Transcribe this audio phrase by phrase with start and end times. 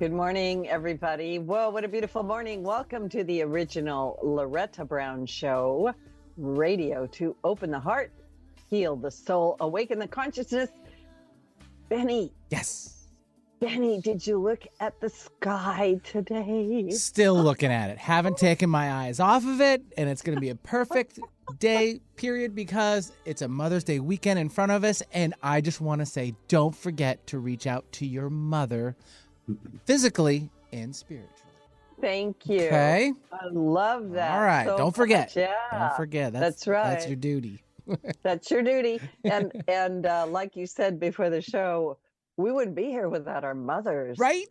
[0.00, 1.38] Good morning, everybody.
[1.38, 2.62] Whoa, what a beautiful morning.
[2.62, 5.92] Welcome to the original Loretta Brown Show
[6.38, 8.10] radio to open the heart,
[8.70, 10.70] heal the soul, awaken the consciousness.
[11.90, 13.08] Benny, Yes.
[13.60, 16.88] Benny, did you look at the sky today?
[16.92, 17.98] Still looking at it.
[17.98, 21.20] Haven't taken my eyes off of it, and it's going to be a perfect
[21.58, 25.02] day, period, because it's a Mother's Day weekend in front of us.
[25.12, 28.96] And I just want to say don't forget to reach out to your mother
[29.84, 31.34] physically and spiritually.
[32.00, 32.66] Thank you.
[32.66, 33.12] Okay?
[33.32, 34.32] I love that.
[34.32, 34.66] All right.
[34.66, 35.28] so don't forget.
[35.28, 35.36] much.
[35.36, 35.54] Yeah.
[35.70, 36.32] Don't forget.
[36.32, 36.90] That's, that's right.
[36.90, 37.62] That's your duty.
[38.22, 39.00] That's your duty.
[39.24, 41.98] And and uh, like you said before the show,
[42.36, 44.16] we wouldn't be here without our mothers.
[44.18, 44.46] Right?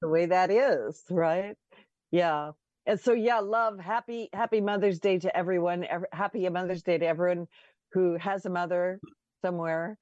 [0.00, 1.56] the way that is, right?
[2.10, 2.52] Yeah.
[2.86, 5.84] And so yeah, love, happy happy Mother's Day to everyone.
[5.84, 7.46] Ev- happy Mother's Day to everyone
[7.92, 9.00] who has a mother
[9.42, 9.98] somewhere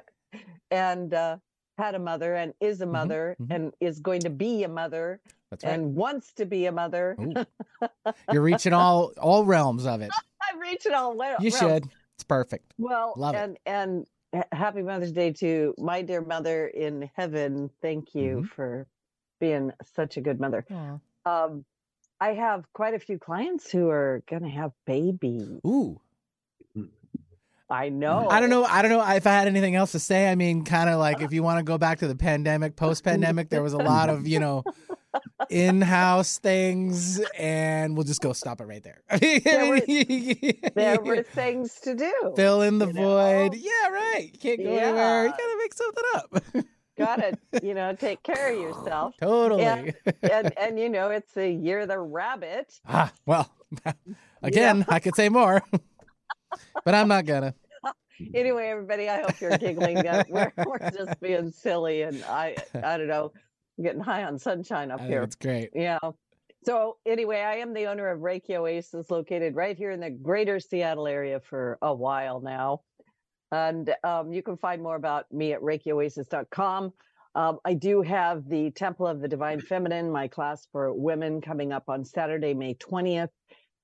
[0.70, 1.36] and uh
[1.78, 3.54] had a mother and is a mother mhm.
[3.54, 5.20] and is going to be a mother
[5.50, 5.64] right.
[5.64, 7.16] and wants to be a mother.
[8.32, 10.10] You're reaching all all realms of it.
[10.40, 11.36] I've reached it all well.
[11.40, 11.88] You should.
[12.16, 12.72] It's perfect.
[12.78, 13.38] Well, Love it.
[13.38, 17.70] and and happy Mother's Day to my dear mother in heaven.
[17.82, 18.48] Thank you Mhm.
[18.48, 18.86] for
[19.40, 20.64] being such a good mother.
[21.24, 21.64] Um,
[22.20, 25.60] I have quite a few clients who are gonna have babies.
[25.66, 26.00] Ooh.
[27.70, 28.28] I know.
[28.28, 28.64] I don't know.
[28.64, 30.30] I don't know if I had anything else to say.
[30.30, 33.04] I mean, kind of like if you want to go back to the pandemic, post
[33.04, 34.64] pandemic, there was a lot of, you know,
[35.48, 39.02] in house things, and we'll just go stop it right there.
[40.74, 42.32] There were things to do.
[42.36, 43.02] Fill in the you know?
[43.02, 43.54] void.
[43.54, 44.30] Yeah, right.
[44.32, 45.24] You can't go anywhere.
[45.24, 46.64] You gotta make something up.
[46.96, 49.16] Gotta, you know, take care of yourself.
[49.20, 49.64] totally.
[49.64, 52.72] And and you know, it's the year of the rabbit.
[52.86, 53.50] ah, well,
[54.44, 55.60] again, I could say more,
[56.84, 57.54] but I'm not gonna.
[58.32, 60.06] Anyway, everybody, I hope you're giggling.
[60.06, 63.32] Uh, we're, we're just being silly, and I I don't know,
[63.82, 65.22] getting high on sunshine up I here.
[65.22, 65.70] it's great.
[65.74, 65.98] Yeah.
[66.64, 70.60] So anyway, I am the owner of Reiki Oasis, located right here in the greater
[70.60, 72.82] Seattle area for a while now.
[73.52, 76.92] And um, you can find more about me at ReikiOasis.com.
[77.34, 81.72] Um, I do have the Temple of the Divine Feminine, my class for women, coming
[81.72, 83.28] up on Saturday, May 20th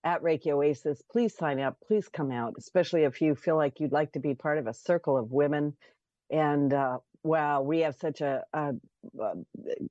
[0.04, 1.02] at Reiki Oasis.
[1.10, 1.76] Please sign up.
[1.86, 4.74] Please come out, especially if you feel like you'd like to be part of a
[4.74, 5.76] circle of women.
[6.30, 8.74] And uh, wow, we have such a, a,
[9.20, 9.32] a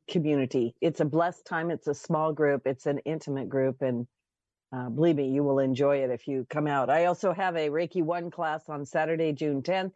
[0.09, 0.75] community.
[0.81, 1.69] It's a blessed time.
[1.71, 2.63] It's a small group.
[2.65, 4.07] It's an intimate group, and
[4.71, 6.89] uh, believe me, you will enjoy it if you come out.
[6.89, 9.93] I also have a Reiki One class on Saturday, June 10th.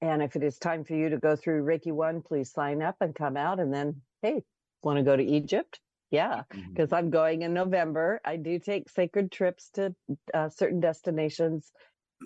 [0.00, 2.96] And if it is time for you to go through Reiki One, please sign up
[3.00, 3.58] and come out.
[3.60, 4.42] And then, hey,
[4.82, 5.80] want to go to Egypt?
[6.10, 8.20] Yeah, because I'm going in November.
[8.24, 9.94] I do take sacred trips to
[10.32, 11.70] uh, certain destinations,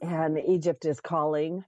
[0.03, 1.65] and Egypt is calling.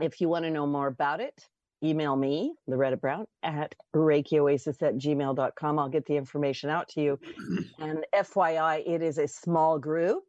[0.00, 1.34] If you want to know more about it,
[1.82, 5.78] email me, Loretta Brown, at ReikiOasis at gmail.com.
[5.78, 7.18] I'll get the information out to you.
[7.78, 10.24] And FYI, it is a small group,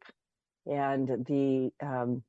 [0.66, 2.24] and the um,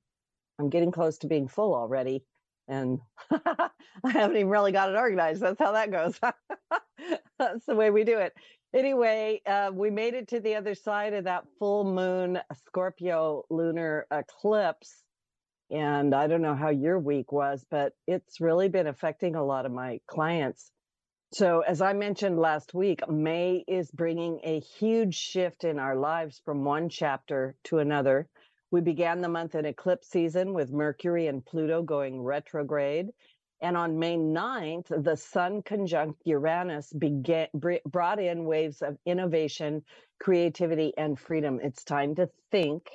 [0.59, 2.25] I'm getting close to being full already.
[2.69, 3.71] And I
[4.05, 5.41] haven't even really got it organized.
[5.41, 6.19] That's how that goes.
[7.39, 8.35] That's the way we do it.
[8.75, 14.07] Anyway, uh, we made it to the other side of that full moon Scorpio lunar
[14.11, 15.03] eclipse.
[15.71, 19.65] And I don't know how your week was, but it's really been affecting a lot
[19.65, 20.71] of my clients.
[21.33, 26.41] So, as I mentioned last week, May is bringing a huge shift in our lives
[26.43, 28.29] from one chapter to another.
[28.71, 33.09] We began the month in eclipse season with Mercury and Pluto going retrograde.
[33.61, 37.49] And on May 9th, the Sun conjunct Uranus began,
[37.87, 39.83] brought in waves of innovation,
[40.21, 41.59] creativity, and freedom.
[41.63, 42.89] It's time to think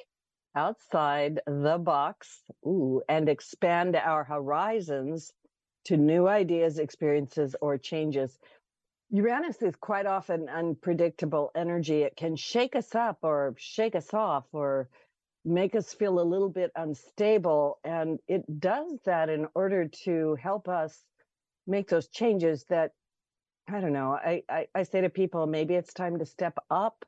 [0.55, 5.33] outside the box ooh, and expand our horizons
[5.85, 8.39] to new ideas, experiences, or changes.
[9.09, 12.03] Uranus is quite often unpredictable energy.
[12.03, 14.87] It can shake us up or shake us off or
[15.45, 17.79] make us feel a little bit unstable.
[17.83, 21.03] And it does that in order to help us
[21.67, 22.91] make those changes that,
[23.69, 27.05] I don't know, I, I, I say to people, maybe it's time to step up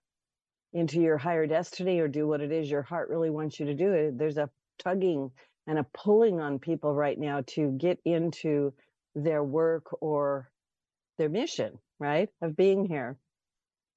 [0.73, 3.73] into your higher destiny or do what it is your heart really wants you to
[3.73, 3.93] do.
[3.93, 4.49] Eh, there's a
[4.79, 5.31] tugging
[5.67, 8.73] and a pulling on people right now to get into
[9.15, 10.51] their work or
[11.17, 12.29] their mission, right?
[12.41, 13.17] Of being here.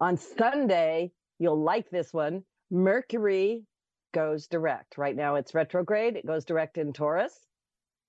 [0.00, 1.10] On Sunday,
[1.40, 2.44] you'll like this one.
[2.70, 3.64] Mercury
[4.12, 4.98] goes direct.
[4.98, 6.16] Right now it's retrograde.
[6.16, 7.46] It goes direct in Taurus.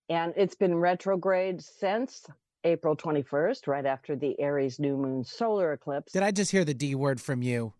[0.09, 2.25] And it's been retrograde since
[2.63, 6.11] April 21st, right after the Aries new moon solar eclipse.
[6.11, 7.73] Did I just hear the D word from you?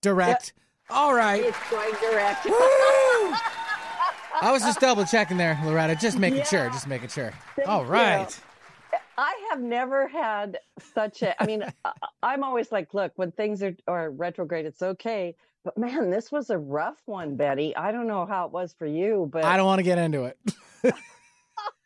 [0.00, 0.52] Direct.
[0.90, 1.42] All right.
[1.44, 2.46] It's going direct.
[4.40, 5.96] I was just double checking there, Loretta.
[5.96, 6.68] Just making sure.
[6.70, 7.32] Just making sure.
[7.56, 8.26] Thank All you.
[9.18, 10.58] I have never had
[10.94, 11.40] such a.
[11.42, 11.64] I mean,
[12.22, 15.34] I'm always like, look, when things are are retrograde, it's okay.
[15.66, 17.74] But man, this was a rough one, Betty.
[17.74, 20.22] I don't know how it was for you, but I don't want to get into
[20.22, 20.38] it.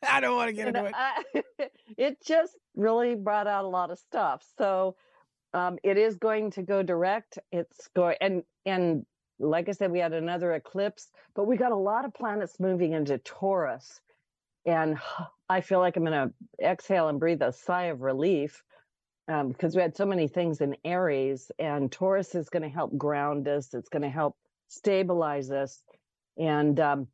[0.07, 0.93] I don't want to get into it.
[0.95, 1.23] I,
[1.97, 4.45] it just really brought out a lot of stuff.
[4.59, 4.97] So
[5.55, 7.39] um, it is going to go direct.
[7.53, 9.07] It's going and and
[9.39, 12.93] like I said, we had another eclipse, but we got a lot of planets moving
[12.93, 14.03] into Taurus.
[14.67, 14.99] And
[15.49, 18.63] I feel like I'm going to exhale and breathe a sigh of relief
[19.27, 22.97] because um, we had so many things in Aries, and Taurus is going to help
[22.97, 23.75] ground us.
[23.75, 24.37] It's going to help
[24.69, 25.83] stabilize us.
[26.37, 27.09] And um,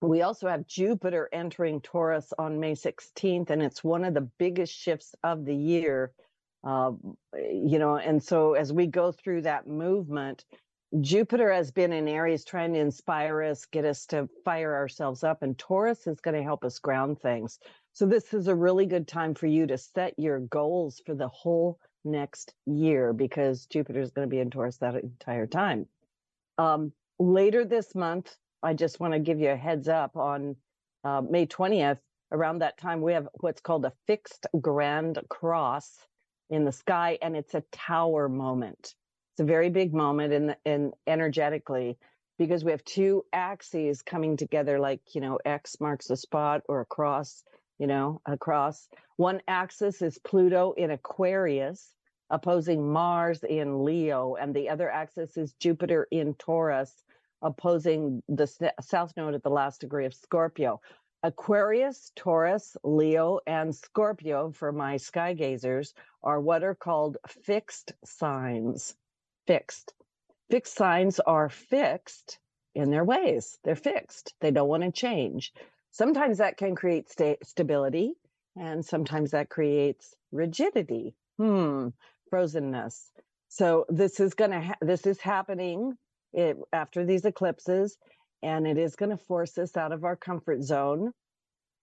[0.00, 4.74] we also have Jupiter entering Taurus on May 16th, and it's one of the biggest
[4.74, 6.12] shifts of the year.
[6.64, 6.92] Uh,
[7.34, 10.44] you know, and so as we go through that movement,
[11.00, 15.42] Jupiter has been in Aries trying to inspire us, get us to fire ourselves up,
[15.42, 17.58] and Taurus is going to help us ground things.
[17.94, 21.28] So, this is a really good time for you to set your goals for the
[21.28, 25.86] whole next year because Jupiter is going to be in Taurus that entire time.
[26.56, 30.56] Um, later this month, I just want to give you a heads up on
[31.04, 31.98] uh, May 20th.
[32.32, 35.98] Around that time, we have what's called a fixed grand cross
[36.48, 38.94] in the sky, and it's a tower moment.
[39.34, 41.98] It's a very big moment in, in energetically
[42.38, 46.80] because we have two axes coming together, like, you know, X marks a spot or
[46.80, 47.44] a cross,
[47.82, 48.88] you know, across.
[49.16, 51.96] One axis is Pluto in Aquarius,
[52.30, 57.02] opposing Mars in Leo, and the other axis is Jupiter in Taurus,
[57.42, 58.46] opposing the
[58.80, 60.80] south node at the last degree of Scorpio.
[61.24, 65.92] Aquarius, Taurus, Leo, and Scorpio, for my sky gazers,
[66.22, 68.94] are what are called fixed signs
[69.48, 69.92] fixed.
[70.50, 72.38] Fixed signs are fixed
[72.76, 73.58] in their ways.
[73.64, 74.34] They're fixed.
[74.40, 75.52] They don't want to change.
[75.92, 78.14] Sometimes that can create sta- stability,
[78.56, 81.14] and sometimes that creates rigidity.
[81.38, 81.88] Hmm,
[82.32, 83.10] frozenness.
[83.48, 85.96] So this is going to ha- this is happening
[86.32, 87.98] it, after these eclipses,
[88.42, 91.12] and it is going to force us out of our comfort zone.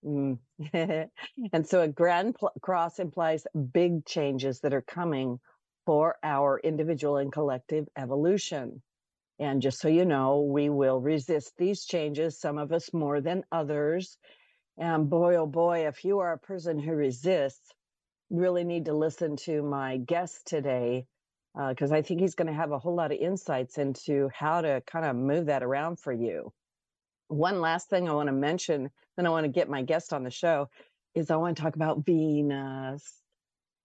[0.03, 0.39] Mm.
[1.53, 5.39] and so a grand pl- cross implies big changes that are coming
[5.85, 8.81] for our individual and collective evolution.
[9.39, 13.45] And just so you know, we will resist these changes, some of us more than
[13.51, 14.17] others.
[14.77, 17.71] And boy, oh boy, if you are a person who resists,
[18.29, 21.05] really need to listen to my guest today,
[21.69, 24.61] because uh, I think he's going to have a whole lot of insights into how
[24.61, 26.51] to kind of move that around for you.
[27.29, 30.23] One last thing I want to mention, then I want to get my guest on
[30.23, 30.69] the show,
[31.15, 33.03] is I want to talk about Venus.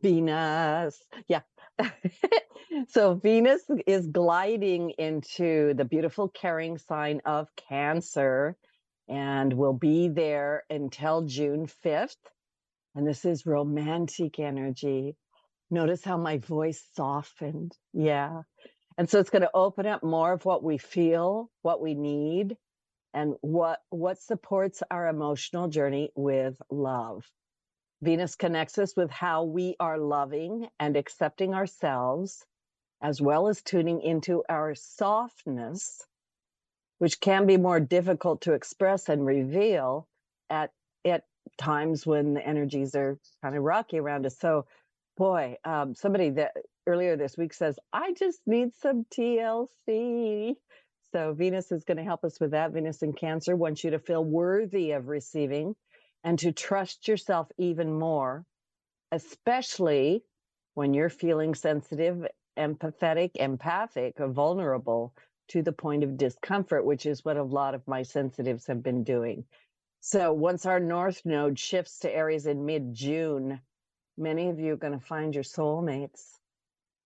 [0.03, 1.03] Venus.
[1.29, 1.41] Yeah,
[2.89, 8.57] so Venus is gliding into the beautiful caring sign of Cancer
[9.09, 12.17] and will be there until June 5th.
[12.95, 15.17] And this is romantic energy.
[15.71, 17.73] Notice how my voice softened.
[17.93, 18.43] Yeah.
[18.97, 22.57] And so it's going to open up more of what we feel, what we need,
[23.13, 27.25] and what what supports our emotional journey with love.
[28.05, 32.45] Venus connects us with how we are loving and accepting ourselves,
[33.01, 36.07] as well as tuning into our softness,
[36.99, 40.07] which can be more difficult to express and reveal
[40.51, 40.71] at,
[41.07, 41.25] at
[41.57, 44.39] times when the energies are kind of rocky around us.
[44.39, 44.67] So,
[45.17, 46.53] boy, um, somebody that
[46.87, 50.57] earlier this week says, I just need some TLC.
[51.11, 52.73] So, Venus is going to help us with that.
[52.73, 55.75] Venus in Cancer wants you to feel worthy of receiving
[56.25, 58.45] and to trust yourself even more,
[59.13, 60.25] especially
[60.75, 62.27] when you're feeling sensitive,
[62.59, 65.15] empathetic, empathic, or vulnerable
[65.49, 69.05] to the point of discomfort, which is what a lot of my sensitives have been
[69.05, 69.45] doing.
[70.01, 73.61] So once our north node shifts to Aries in mid June,
[74.17, 76.39] many of you are going to find your soulmates.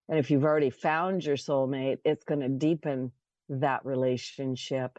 [0.08, 3.12] And if you've already found your soulmate, it's going to deepen
[3.48, 4.98] that relationship.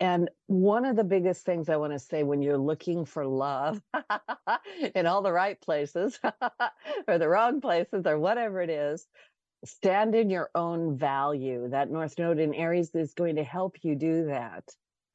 [0.00, 3.82] And one of the biggest things I want to say when you're looking for love
[4.94, 6.20] in all the right places
[7.08, 9.08] or the wrong places or whatever it is,
[9.64, 11.68] stand in your own value.
[11.68, 14.64] That North Node in Aries is going to help you do that.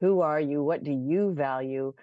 [0.02, 0.62] Who are you?
[0.62, 1.94] What do you value?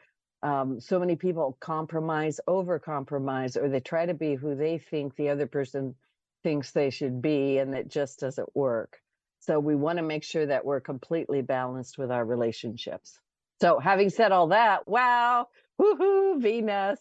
[0.41, 5.15] Um, so many people compromise, over compromise, or they try to be who they think
[5.15, 5.95] the other person
[6.41, 9.00] thinks they should be, and it just doesn't work.
[9.41, 13.19] So we want to make sure that we're completely balanced with our relationships.
[13.59, 15.47] So having said all that, wow,
[15.79, 16.99] woohoo, Venus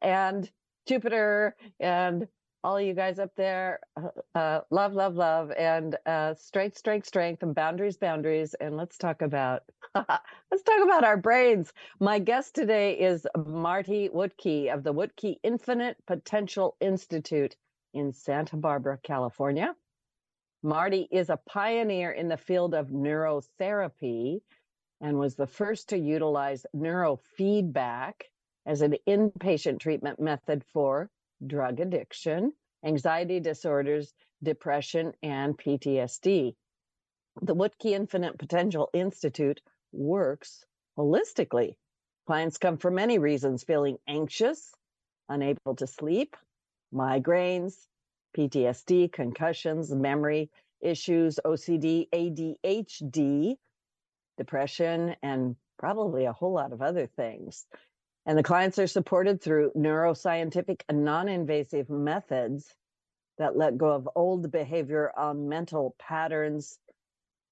[0.00, 0.50] and
[0.86, 2.26] Jupiter and
[2.64, 3.80] all you guys up there.
[3.96, 8.54] Uh, uh, love, love, love, and uh, strength, strength, strength, and boundaries, boundaries.
[8.54, 9.62] And let's talk about
[9.94, 11.72] let's talk about our brains.
[12.00, 17.56] My guest today is Marty Wuttke of the Wuttke Infinite Potential Institute
[17.92, 19.74] in Santa Barbara, California.
[20.64, 24.42] Marty is a pioneer in the field of neurotherapy
[25.00, 28.12] and was the first to utilize neurofeedback
[28.64, 31.10] as an inpatient treatment method for
[31.44, 32.52] drug addiction,
[32.84, 36.54] anxiety disorders, depression, and PTSD.
[37.40, 40.64] The Wuttke Infinite Potential Institute works
[40.96, 41.74] holistically.
[42.26, 44.72] Clients come for many reasons feeling anxious,
[45.28, 46.36] unable to sleep,
[46.94, 47.88] migraines,
[48.36, 53.56] PTSD, concussions, memory issues, OCD, ADHD,
[54.36, 57.66] depression, and probably a whole lot of other things.
[58.26, 62.74] And the clients are supported through neuroscientific and non invasive methods
[63.38, 66.78] that let go of old behavior um, mental patterns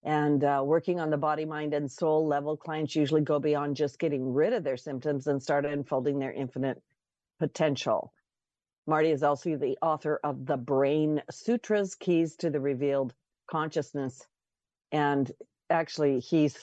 [0.03, 2.57] and uh, working on the body, mind, and soul level.
[2.57, 6.81] Clients usually go beyond just getting rid of their symptoms and start unfolding their infinite
[7.39, 8.13] potential.
[8.87, 13.15] Marty is also the author of The Brain Sutras Keys to the Revealed
[13.51, 14.27] Consciousness.
[14.93, 15.31] And
[15.69, 16.59] actually, he's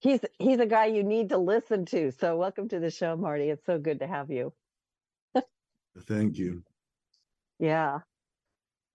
[0.00, 2.12] he's he's a guy you need to listen to.
[2.12, 3.50] So welcome to the show, Marty.
[3.50, 4.52] It's so good to have you.
[6.08, 6.62] Thank you.
[7.58, 8.00] Yeah.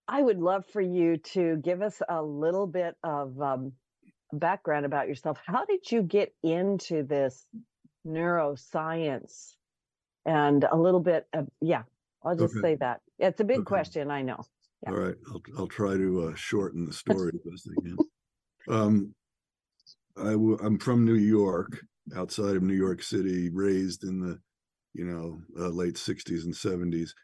[0.08, 3.72] I would love for you to give us a little bit of um,
[4.32, 5.38] background about yourself.
[5.46, 7.46] How did you get into this
[8.06, 9.54] neuroscience?
[10.24, 11.84] And a little bit of, yeah,
[12.22, 12.60] I'll just Okay.
[12.60, 13.00] say that.
[13.18, 13.64] It's a big Okay.
[13.64, 14.46] question, I know.
[14.82, 14.90] Yeah.
[14.90, 18.02] All right, I'll I'll try to uh, shorten the story as best I can.
[18.68, 19.14] Um,
[20.16, 21.84] I w- I'm from New York,
[22.14, 24.40] outside of New York City, raised in the,
[24.94, 27.14] you know, uh, late '60s and '70s,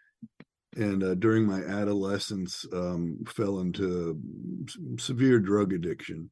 [0.76, 4.20] and uh, during my adolescence, um, fell into
[4.68, 6.30] s- severe drug addiction,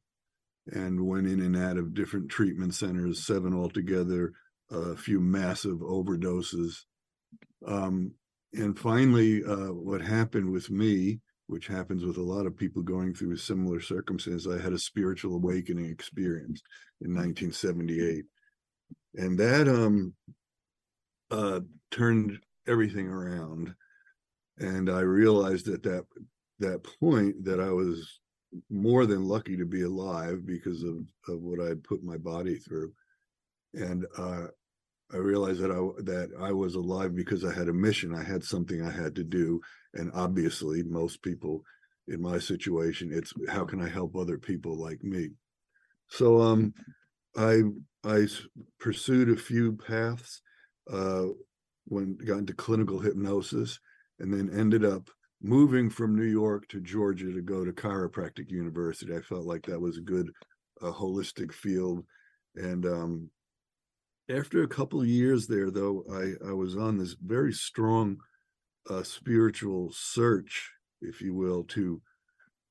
[0.73, 4.33] and went in and out of different treatment centers, seven altogether,
[4.71, 6.75] a few massive overdoses.
[7.65, 8.15] Um,
[8.53, 13.13] and finally, uh, what happened with me, which happens with a lot of people going
[13.13, 16.61] through similar circumstances, I had a spiritual awakening experience
[17.01, 18.25] in 1978,
[19.15, 20.13] and that um,
[21.31, 23.73] uh, turned everything around.
[24.59, 26.05] And I realized at that
[26.59, 28.19] that point that I was
[28.69, 32.55] more than lucky to be alive because of, of what I had put my body
[32.55, 32.93] through.
[33.73, 34.47] And uh,
[35.11, 38.15] I realized that I that I was alive because I had a mission.
[38.15, 39.61] I had something I had to do,
[39.93, 41.63] and obviously, most people
[42.07, 45.29] in my situation, it's how can I help other people like me.
[46.09, 46.73] So, um,
[47.37, 47.63] I
[48.03, 48.47] I s-
[48.79, 50.41] pursued a few paths,
[50.89, 51.27] uh,
[51.85, 53.79] when got into clinical hypnosis,
[54.19, 55.09] and then ended up
[55.41, 59.15] moving from New York to Georgia to go to chiropractic university.
[59.15, 60.31] I felt like that was a good,
[60.81, 62.05] uh, holistic field,
[62.55, 63.29] and um,
[64.29, 68.17] after a couple of years there though i i was on this very strong
[68.89, 72.01] uh spiritual search if you will to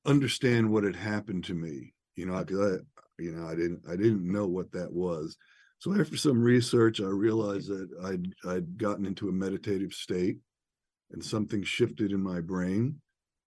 [0.05, 2.83] understand what had happened to me you know because i
[3.19, 5.37] you know i didn't i didn't know what that was.
[5.79, 10.37] So after some research i realized that i'd i'd gotten into a meditative state
[11.11, 12.99] and something shifted in my brain.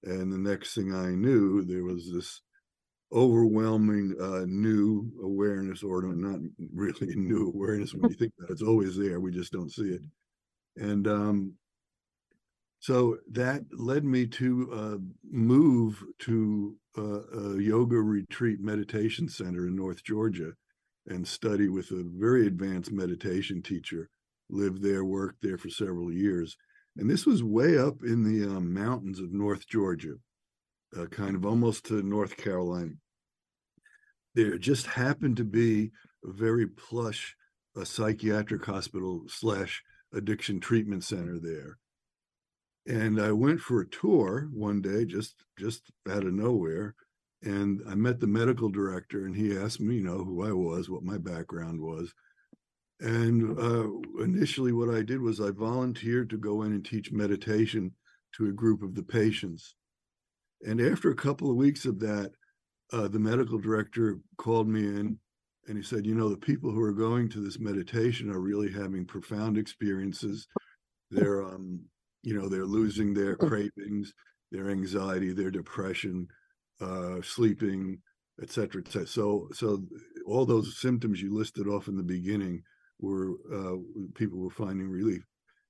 [0.05, 2.43] And the next thing i knew there was this
[3.13, 6.41] overwhelming uh, new awareness or not
[6.75, 10.03] really new awareness when you think that it's always there we just don't see it.
[10.77, 11.53] And um
[12.79, 14.99] so that led me to uh,
[15.29, 20.53] move to a yoga retreat meditation center in north georgia
[21.07, 24.09] and study with a very advanced meditation teacher
[24.49, 26.57] lived there worked there for several years.
[26.97, 30.15] And this was way up in the um, mountains of north georgia
[30.99, 32.93] uh, kind of almost to North Carolina.
[34.35, 35.91] There just happened to be
[36.25, 37.37] a very plush
[37.77, 41.79] a psychiatric hospital slash addiction treatment center there.
[42.87, 46.95] And I went for a tour one day, just just out of nowhere,
[47.43, 50.89] and I met the medical director, and he asked me, you know, who I was,
[50.89, 52.13] what my background was.
[53.01, 53.89] And uh,
[54.23, 57.93] initially, what I did was I volunteered to go in and teach meditation
[58.37, 59.75] to a group of the patients.
[60.67, 62.33] And after a couple of weeks of that,
[62.93, 65.19] uh, the medical director called me in
[65.69, 68.71] and he said, You know, the people who are going to this meditation are really
[68.73, 70.47] having profound experiences.
[71.11, 71.81] They're, um,
[72.23, 74.13] you know, they're losing their cravings,
[74.53, 76.27] their anxiety, their depression,
[76.81, 77.99] uh, sleeping,
[78.43, 79.07] et cetera, et cetera.
[79.07, 79.85] So, so
[80.27, 82.63] all those symptoms you listed off in the beginning
[83.01, 83.77] were uh,
[84.15, 85.23] people were finding relief.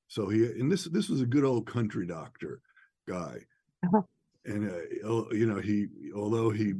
[0.08, 2.60] So he and this this was a good old country doctor
[3.08, 3.38] guy,
[3.84, 4.02] Uh-huh.
[4.46, 6.74] And uh, you know he although he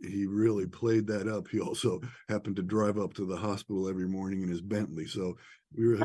[0.00, 1.48] he really played that up.
[1.48, 5.36] He also happened to drive up to the hospital every morning in his Bentley, so
[5.76, 5.98] we were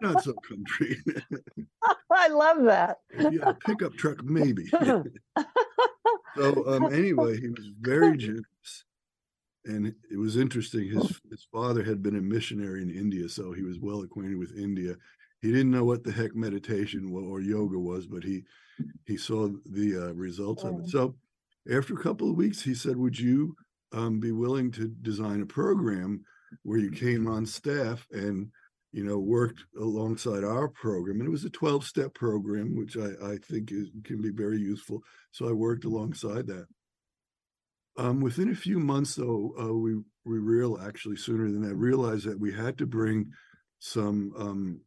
[0.00, 0.96] not so country.
[2.10, 2.98] I love that.
[3.30, 4.66] yeah, pickup truck maybe.
[6.36, 8.84] so um, anyway, he was very generous,
[9.64, 10.88] and it was interesting.
[10.88, 14.56] His his father had been a missionary in India, so he was well acquainted with
[14.56, 14.96] India.
[15.42, 18.44] He didn't know what the heck meditation or yoga was, but he
[19.06, 20.88] he saw the uh, results of it.
[20.88, 21.16] So
[21.70, 23.56] after a couple of weeks, he said, "Would you
[23.92, 26.24] um, be willing to design a program
[26.62, 28.50] where you came on staff and
[28.92, 33.32] you know worked alongside our program?" And it was a twelve step program, which I,
[33.32, 35.02] I think is, can be very useful.
[35.32, 36.66] So I worked alongside that.
[37.98, 42.26] Um, within a few months, though, uh, we we real actually sooner than that realized
[42.26, 43.32] that we had to bring
[43.80, 44.80] some um,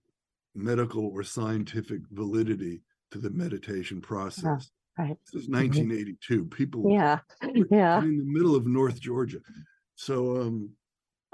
[0.55, 2.81] medical or scientific validity
[3.11, 4.71] to the meditation process.
[4.97, 5.17] right.
[5.33, 6.45] This is 1982.
[6.45, 7.19] People Yeah.
[7.43, 7.99] were Yeah.
[8.01, 9.39] in the middle of North Georgia.
[9.95, 10.71] So um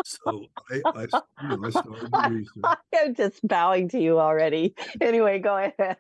[0.03, 1.07] so I, I
[1.43, 2.77] you know I started the research.
[2.95, 4.73] I'm just bowing to you already.
[4.99, 5.97] Anyway, go ahead.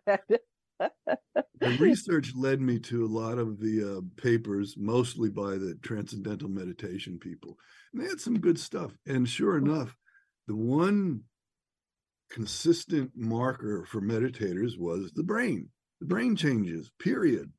[1.59, 6.49] The research led me to a lot of the uh, papers, mostly by the transcendental
[6.49, 7.57] meditation people.
[7.93, 8.97] And they had some good stuff.
[9.05, 9.95] And sure enough,
[10.47, 11.21] the one
[12.31, 15.69] consistent marker for meditators was the brain.
[15.99, 17.51] The brain changes, period.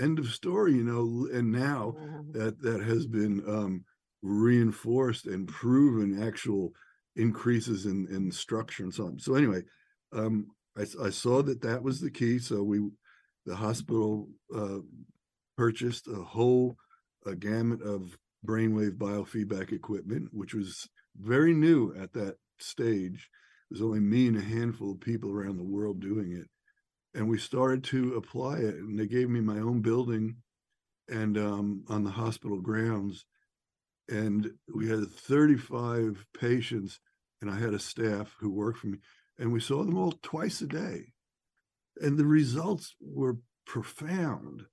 [0.00, 1.28] End of story, you know.
[1.36, 1.94] And now
[2.32, 3.84] that that has been um,
[4.22, 6.72] reinforced and proven actual
[7.16, 9.18] increases in in structure and so on.
[9.18, 9.62] So anyway,
[10.12, 12.38] um, I, I saw that that was the key.
[12.38, 12.88] So we,
[13.44, 14.78] the hospital, uh,
[15.56, 16.76] purchased a whole
[17.26, 20.88] a gamut of brainwave biofeedback equipment, which was
[21.20, 23.28] very new at that stage.
[23.70, 26.48] There's only me and a handful of people around the world doing it.
[27.14, 30.36] And we started to apply it and they gave me my own building
[31.08, 33.24] and um, on the hospital grounds.
[34.08, 37.00] And we had 35 patients
[37.40, 38.98] and i had a staff who worked for me
[39.38, 41.12] and we saw them all twice a day.
[42.00, 44.64] And the results were profound.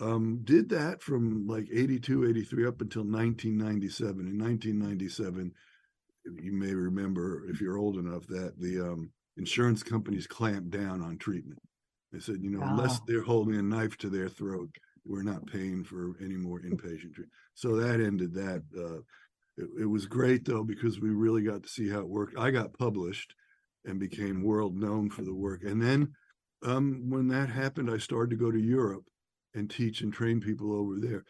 [0.00, 5.52] Um, did that from like 82 83 up until 1997 in 1997
[6.40, 11.18] you may remember if you're old enough that the um, insurance companies clamped down on
[11.18, 11.58] treatment
[12.12, 13.04] they said, you know, unless Oh.
[13.06, 14.70] they're holding a knife to their throat,
[15.04, 17.32] we're not paying for any more inpatient treatment.
[17.54, 18.62] So that ended that.
[18.76, 19.00] Uh,
[19.58, 22.38] it, it was great though because we really got to see how it worked.
[22.38, 23.34] I got published
[23.84, 25.62] and became world known for the work.
[25.64, 26.14] And then
[26.64, 29.04] um, when that happened, I started to go to Europe
[29.54, 31.24] and teach and train people over there.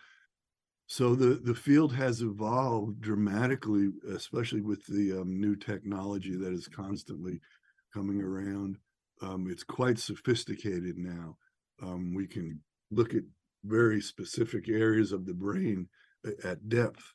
[0.87, 6.69] So the the field has evolved dramatically, especially with the um, new technology that is
[6.69, 7.41] constantly
[7.93, 8.79] coming around
[9.23, 11.37] um, it's quite sophisticated now.
[11.83, 13.23] Um, we can look at
[13.65, 15.89] very specific areas of the brain
[16.45, 17.13] at depth,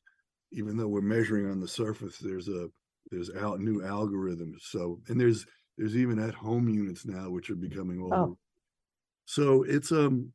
[0.51, 2.17] even though we're measuring on the surface.
[2.17, 2.69] There's a
[3.09, 4.61] there's out new algorithms.
[4.61, 5.45] So and there's
[5.77, 8.13] there's even at home units now which are becoming all.
[8.13, 8.37] Oh.
[9.25, 10.31] So it's um,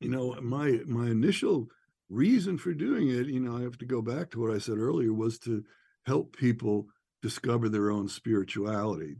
[0.00, 1.66] you know, my my initial
[2.10, 4.78] reason for doing it, you know, I have to go back to what I said
[4.78, 5.64] earlier, was to
[6.04, 6.86] help people
[7.22, 9.16] discover their own spirituality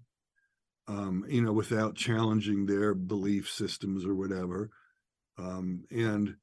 [0.91, 4.71] um, you know, without challenging their belief systems or whatever.
[5.39, 6.35] Um, and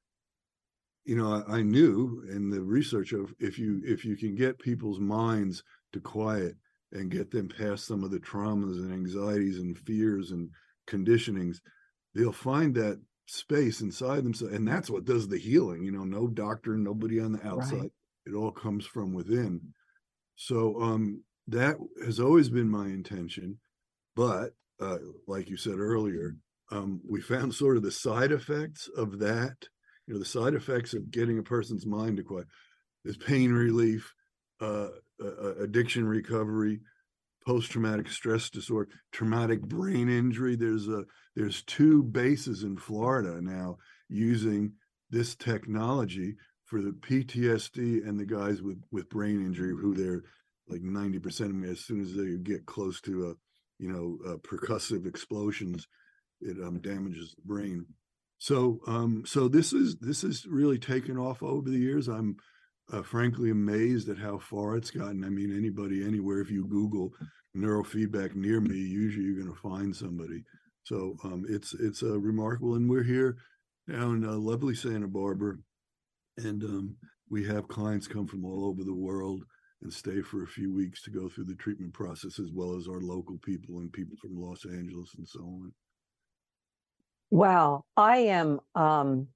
[1.04, 4.60] you know, I, I knew in the research of if you if you can get
[4.60, 6.56] people's minds to quiet
[6.94, 10.50] and get them past some of the traumas and anxieties and fears and
[10.88, 11.58] conditionings,
[12.16, 15.84] they'll find that space inside themselves, and that's what does the healing.
[15.84, 17.92] You know, no doctor, nobody on the outside.
[18.26, 19.62] It all comes from within.
[20.36, 23.60] So um, that has always been my intention
[24.18, 26.36] but uh, like you said earlier,
[26.72, 29.56] um, we found sort of the side effects of that.
[30.08, 32.48] You know, the side effects of getting a person's mind to quiet
[33.06, 34.12] is pain relief,
[34.60, 34.88] uh,
[35.24, 36.80] uh, addiction recovery,
[37.48, 40.56] post-traumatic stress disorder, traumatic brain injury.
[40.56, 41.04] There's a
[41.36, 43.78] there's two bases in Florida now
[44.10, 44.74] using
[45.10, 50.24] this technology for the PTSD and the guys with with brain injury who they're
[50.70, 53.34] like 90% of them as soon as they get close to a
[53.80, 55.88] you know, uh, percussive explosions,
[56.42, 57.86] it um, damages the brain.
[58.40, 62.08] So, um, so this is this is really taken off over the years.
[62.08, 62.38] I'm
[62.92, 65.24] uh, frankly amazed at how far it's gotten.
[65.24, 67.14] I mean, anybody anywhere, if you Google
[67.56, 70.44] neurofeedback near me, usually you're going to find somebody.
[70.84, 73.38] So um, it's it's uh, remarkable, and we're here
[73.88, 75.56] now in uh, lovely Santa Barbara,
[76.38, 76.96] and um,
[77.30, 79.44] we have clients come from all over the world
[79.82, 82.88] and stay for a few weeks to go through the treatment process as well as
[82.88, 85.72] our local people and people from Los Angeles and so on.
[87.32, 89.28] Wow, I am um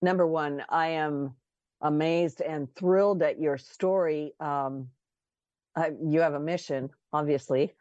[0.00, 1.34] number one, I am
[1.80, 4.34] amazed and thrilled at your story.
[4.40, 4.88] Um
[5.76, 7.74] uh, you have a mission, obviously.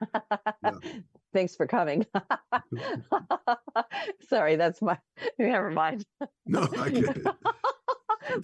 [0.63, 0.71] Yeah.
[1.33, 2.05] Thanks for coming.
[4.29, 4.97] Sorry, that's my
[5.37, 6.05] never mind.
[6.45, 7.27] No, I get it.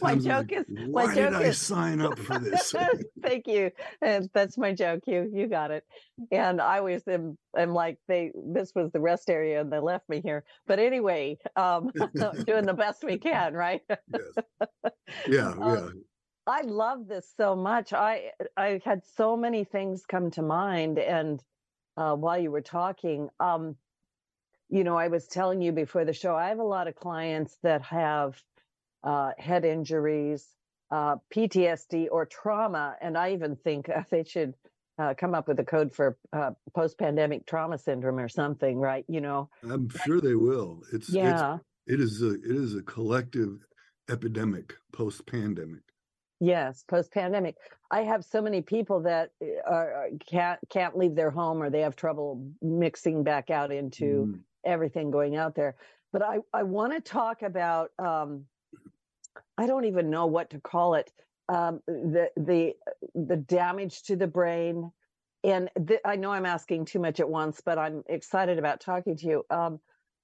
[0.02, 2.74] My joke like, is Why my did joke I is sign up for this?
[3.22, 3.72] Thank you.
[4.02, 5.04] And that's my joke.
[5.08, 5.86] You you got it.
[6.32, 10.08] And I always am, am like they this was the rest area and they left
[10.10, 10.44] me here.
[10.68, 11.92] But anyway, um
[12.46, 13.82] doing the best we can, right?
[13.90, 14.46] yes.
[15.28, 15.90] Yeah, Um, yeah.
[16.46, 17.94] I love this so much.
[17.94, 21.42] I I had so many things come to mind and
[21.98, 23.76] uh while you were talking, um
[24.70, 27.58] you know, I was telling you before the show, I have a lot of clients
[27.62, 28.42] that have
[29.04, 30.48] uh head injuries,
[30.92, 34.54] uh PTSD or trauma and I even think uh, they should
[35.00, 39.06] uh, come up with a code for uh, post-pandemic trauma syndrome or something, right?
[39.08, 40.82] You know, I'm sure they will.
[40.92, 41.58] It's it's yeah.
[41.88, 43.66] it is a it is a collective
[44.10, 45.82] epidemic post pandemic.
[46.40, 47.56] Yes, post-pandemic.
[47.90, 51.70] I have so many people that uh, are, are- can't can't leave their home or
[51.70, 55.76] they have trouble mixing back out into Mm, everything going out there.
[56.12, 58.46] But I I want to talk about um
[59.58, 61.12] I don't even know what to call it.
[61.50, 62.76] Um the the
[63.16, 64.92] the damage to the brain
[65.44, 69.18] and th- I know I'm asking too much at once, but I'm excited about talking
[69.18, 69.46] to you.
[69.50, 69.80] Um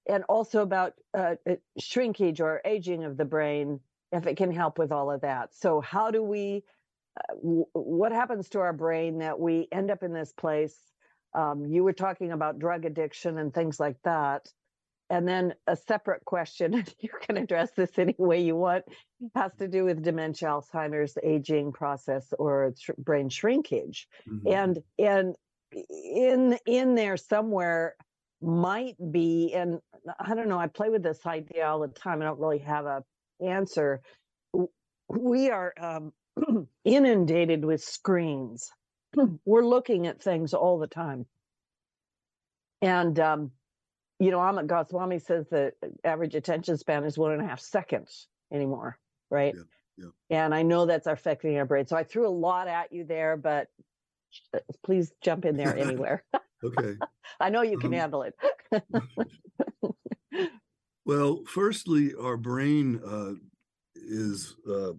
[0.08, 3.80] and also about uh, uh, shrinkage or aging of the brain
[4.12, 5.54] if it can help with all of that.
[5.54, 6.64] So how do we
[7.18, 10.78] uh, w- what happens to our brain that we end up in this place
[11.34, 14.48] um, you were talking about drug addiction and things like that
[15.10, 18.84] and then a separate question you can address this any way you want
[19.34, 24.08] has to do with dementia alzheimer's aging process or sh- brain shrinkage.
[24.28, 24.52] Mhm.
[24.52, 25.36] and and
[25.90, 27.96] in in there somewhere
[28.42, 29.80] might be and
[30.18, 32.86] i don't know i play with this idea all the time i don't really have
[32.86, 33.04] a
[33.40, 34.02] answer.
[35.08, 36.12] We are um,
[36.84, 38.70] inundated with screens.
[39.44, 41.26] We're looking at things all the time.
[42.82, 43.52] And um
[44.20, 45.72] you know amit goswami says the
[46.04, 48.98] average attention span is one and a half seconds anymore
[49.30, 49.54] right?
[49.96, 51.86] Yeah, and i know that's affecting our brain.
[51.86, 53.68] So i threw a lot at you there but
[54.54, 56.24] uh, please jump in there anywhere.
[56.62, 56.96] Okay.
[57.40, 58.34] i know you can Um, handle it.
[61.06, 63.32] Well, firstly, our brain uh,
[63.96, 64.92] is, uh,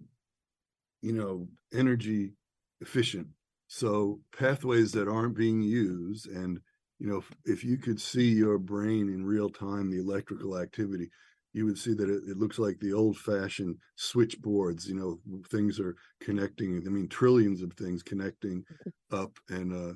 [1.00, 2.32] you know, energy
[2.80, 3.28] efficient.
[3.68, 6.60] So pathways that aren't being used, and
[7.02, 11.10] you know, if, if you could see your brain in real time, the electrical activity,
[11.52, 14.86] you would see that it, it looks like the old-fashioned switchboards.
[14.86, 16.84] You know, things are connecting.
[16.86, 18.62] I mean, trillions of things connecting
[19.10, 19.94] up, and uh,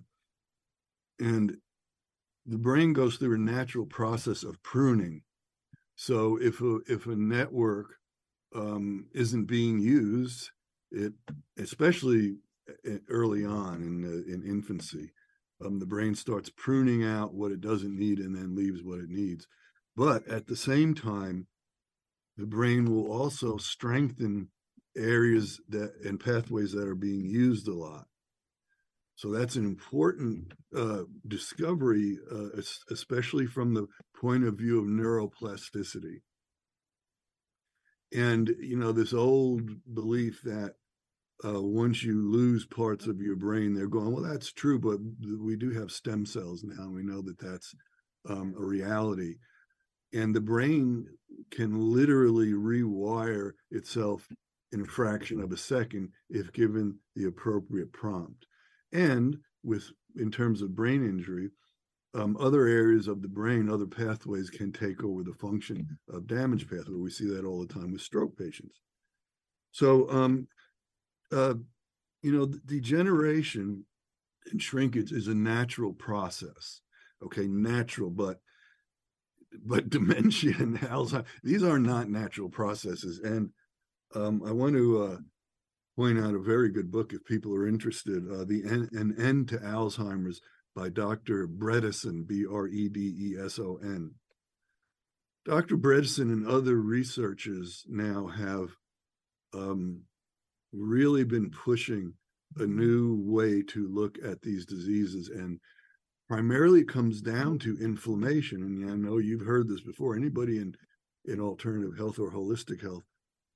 [1.20, 1.56] and
[2.44, 5.22] the brain goes through a natural process of pruning.
[5.94, 7.86] So if a if a network
[8.52, 10.50] um, isn't being used,
[10.90, 11.12] it
[11.56, 12.38] especially
[12.84, 15.12] e- early on in in infancy,
[15.64, 19.08] um, the brain starts pruning out what it doesn't need and then leaves what it
[19.08, 19.46] needs.
[19.96, 21.46] But at the same time,
[22.36, 24.48] the brain will also strengthen
[24.96, 28.06] areas that and pathways that are being used a lot.
[29.14, 33.86] So that's an important uh, discovery, uh, especially from the
[34.20, 36.20] point of view of neuroplasticity.
[38.12, 40.74] And, you know, this old belief that
[41.44, 44.98] uh, once you lose parts of your brain, they're going, well, that's true, but
[45.40, 46.84] we do have stem cells now.
[46.84, 47.74] And we know that that's
[48.28, 49.36] um, a reality.
[50.14, 51.06] And the brain
[51.50, 54.26] can literally rewire itself
[54.72, 58.46] in a fraction of a second if given the appropriate prompt
[58.92, 61.50] and with in terms of brain injury
[62.14, 66.68] um, other areas of the brain other pathways can take over the function of damage
[66.68, 68.80] pathway we see that all the time with stroke patients
[69.70, 70.46] so um,
[71.32, 71.54] uh,
[72.22, 73.84] you know degeneration
[74.50, 76.80] and shrinkage is a natural process
[77.22, 78.40] okay natural but
[79.64, 83.50] but dementia and alzheimer's these are not natural processes and
[84.14, 85.16] um, i want to uh,
[85.96, 88.30] point out a very good book if people are interested.
[88.30, 90.40] Uh, the An End to Alzheimer's
[90.74, 91.48] by Dr.
[91.48, 94.12] Bredesen, B R E D E S O N.
[95.46, 95.76] Dr.
[95.76, 98.70] Bredesen and other researchers now have
[99.54, 100.02] um,
[100.76, 102.12] really been pushing
[102.58, 105.58] a new way to look at these diseases and
[106.28, 108.62] primarily it comes down to inflammation.
[108.62, 110.16] And I know you've heard this before.
[110.16, 110.74] Anybody in,
[111.24, 113.04] in alternative health or holistic health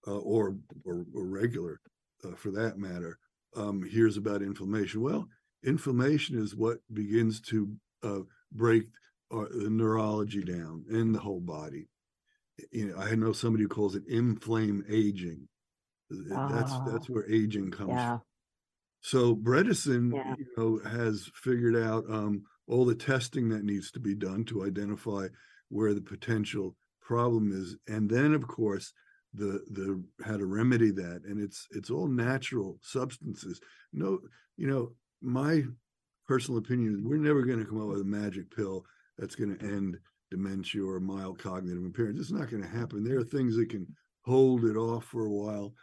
[0.06, 1.80] uh, or, or, or regular
[2.24, 3.18] uh, for that matter,
[3.56, 5.00] um, hears about inflammation.
[5.00, 5.26] Well,
[5.64, 8.20] inflammation is what begins to uh,
[8.52, 8.85] break
[9.33, 11.88] uh, the neurology down in the whole body.
[12.70, 15.48] you know, I know somebody who calls it inflammaging.
[16.11, 16.85] That's Ah.
[16.87, 18.18] that's where aging comes Yeah.
[18.18, 18.23] from.
[19.03, 20.35] So Bredesen, Yeah.
[20.38, 24.64] you know, has figured out um, all the testing that needs to be done to
[24.64, 25.29] identify
[25.68, 28.92] where the potential problem is, and then of course
[29.33, 31.23] the the how to remedy that.
[31.25, 33.61] And it's it's all natural substances.
[33.92, 34.20] No,
[34.57, 35.64] you know, my
[36.27, 38.85] personal opinion is we're never going to come up with a magic pill
[39.18, 39.99] that's going to end
[40.31, 42.18] dementia or mild cognitive impairment.
[42.18, 43.03] It's not going to happen.
[43.03, 43.87] There are things that can
[44.25, 45.75] hold it off for a while,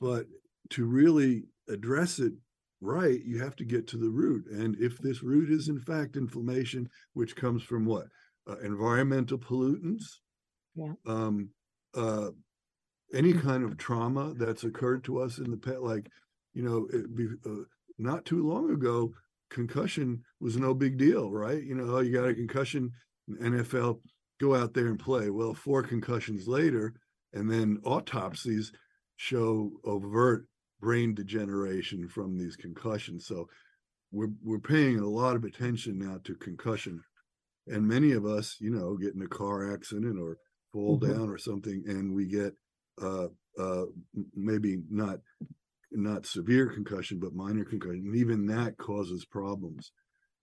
[0.00, 0.26] but
[0.70, 2.32] to really address it
[2.80, 4.46] right, you have to get to the root.
[4.50, 8.06] And if this root is in fact inflammation, which comes from what?
[8.48, 10.04] Uh, environmental pollutants,
[10.74, 10.94] Yeah.
[11.06, 11.50] um,
[11.94, 12.30] uh,
[13.12, 16.08] any kind of trauma that's occurred to us in the past, like,
[16.54, 17.64] you know, it be, uh,
[17.98, 19.12] not too long ago,
[19.50, 21.62] concussion was no big deal, right?
[21.62, 22.92] You know, you got a concussion,
[23.28, 24.00] NFL,
[24.40, 25.28] go out there and play.
[25.28, 26.94] Well, four concussions later,
[27.34, 28.72] and then autopsies
[29.20, 30.46] show overt
[30.80, 33.26] brain degeneration from these concussions.
[33.26, 33.46] So
[34.10, 37.02] we're we're paying a lot of attention now to concussion.
[37.66, 40.38] And many of us, you know, get in a car accident or
[40.72, 41.12] fall Mhm.
[41.12, 42.54] down or something, and we get
[43.02, 43.28] uh
[43.58, 43.84] uh
[44.34, 45.18] maybe not
[45.92, 48.04] not severe concussion, but minor concussion.
[48.06, 49.92] And even that causes problems.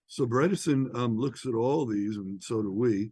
[0.06, 3.12] So Bredesen um, looks at all these, and so do we,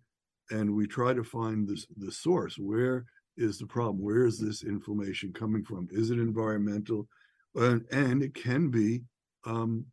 [0.51, 2.56] and we try to find this the source.
[2.60, 3.06] Where
[3.38, 4.02] is the problem?
[4.02, 5.88] Where is this inflammation coming from?
[5.91, 7.08] Is it environmental?
[7.56, 9.02] And, and it can be
[9.45, 9.86] um,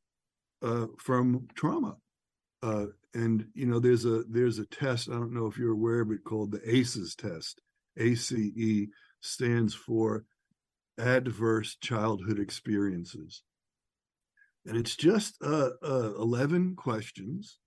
[0.63, 1.97] uh, from trauma.
[2.63, 5.09] Uh, and you know, there's a there's a test.
[5.09, 7.61] I don't know if you're aware of it called the ACEs test.
[7.99, 8.33] ACE
[9.21, 10.25] stands for
[10.99, 13.43] Adverse Childhood Experiences,
[14.65, 17.59] and it's just uh, uh, eleven questions,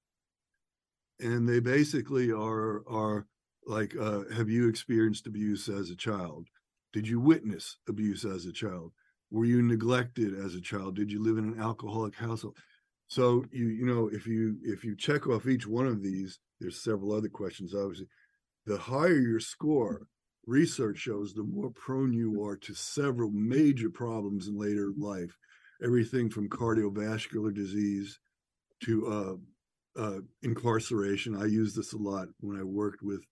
[1.19, 3.27] and they basically are are
[3.65, 6.47] like, uh, have you experienced abuse as a child?
[6.93, 8.91] Did you witness abuse as a child?
[9.31, 10.95] Were you neglected as a child?
[10.95, 12.55] Did you live in an alcoholic household?
[13.07, 16.81] So you you know if you if you check off each one of these, there's
[16.81, 17.73] several other questions.
[17.73, 18.07] Obviously,
[18.65, 20.07] the higher your score,
[20.47, 25.37] research shows the more prone you are to several major problems in later life.
[25.83, 28.19] Everything from cardiovascular disease
[28.83, 31.35] to uh, uh, incarceration.
[31.35, 33.23] I use this a lot when I worked with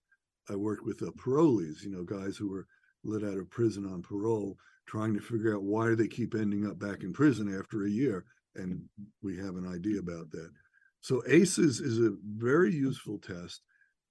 [0.48, 1.82] I worked with uh, parolees.
[1.82, 2.66] You know, guys who were
[3.04, 6.66] let out of prison on parole, trying to figure out why do they keep ending
[6.66, 8.82] up back in prison after a year, and
[9.22, 10.50] we have an idea about that.
[11.00, 13.62] So ACEs is a very useful test,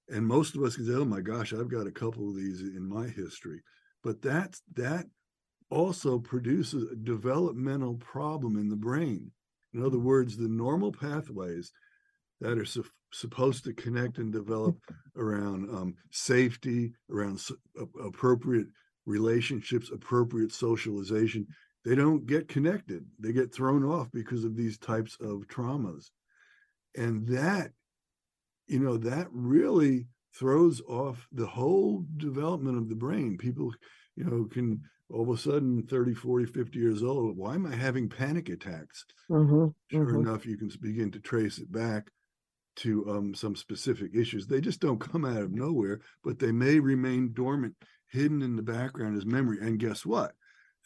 [0.08, 2.60] and most of us can say, "Oh my gosh, I've got a couple of these
[2.60, 3.62] in my history,"
[4.02, 5.06] but that that
[5.70, 9.32] also produces a developmental problem in the brain.
[9.72, 11.72] In other words, the normal pathways
[12.44, 14.76] that are su- supposed to connect and develop
[15.16, 18.68] around um, safety, around s- a- appropriate
[19.06, 21.46] relationships, appropriate socialization,
[21.84, 23.06] they don't get connected.
[23.18, 26.10] They get thrown off because of these types of traumas.
[26.96, 27.72] And that,
[28.66, 33.38] you know, that really throws off the whole development of the brain.
[33.38, 33.72] People,
[34.16, 37.74] you know, can all of a sudden 30, 40, 50 years old, why am I
[37.76, 39.04] having panic attacks?
[39.28, 40.16] hmm Sure Mhm.
[40.16, 42.10] enough, you can begin to trace it back
[42.76, 44.46] to um, some specific issues.
[44.46, 47.74] They just don't come out of nowhere, but they may remain dormant,
[48.10, 49.58] hidden in the background as memory.
[49.60, 50.32] And guess what?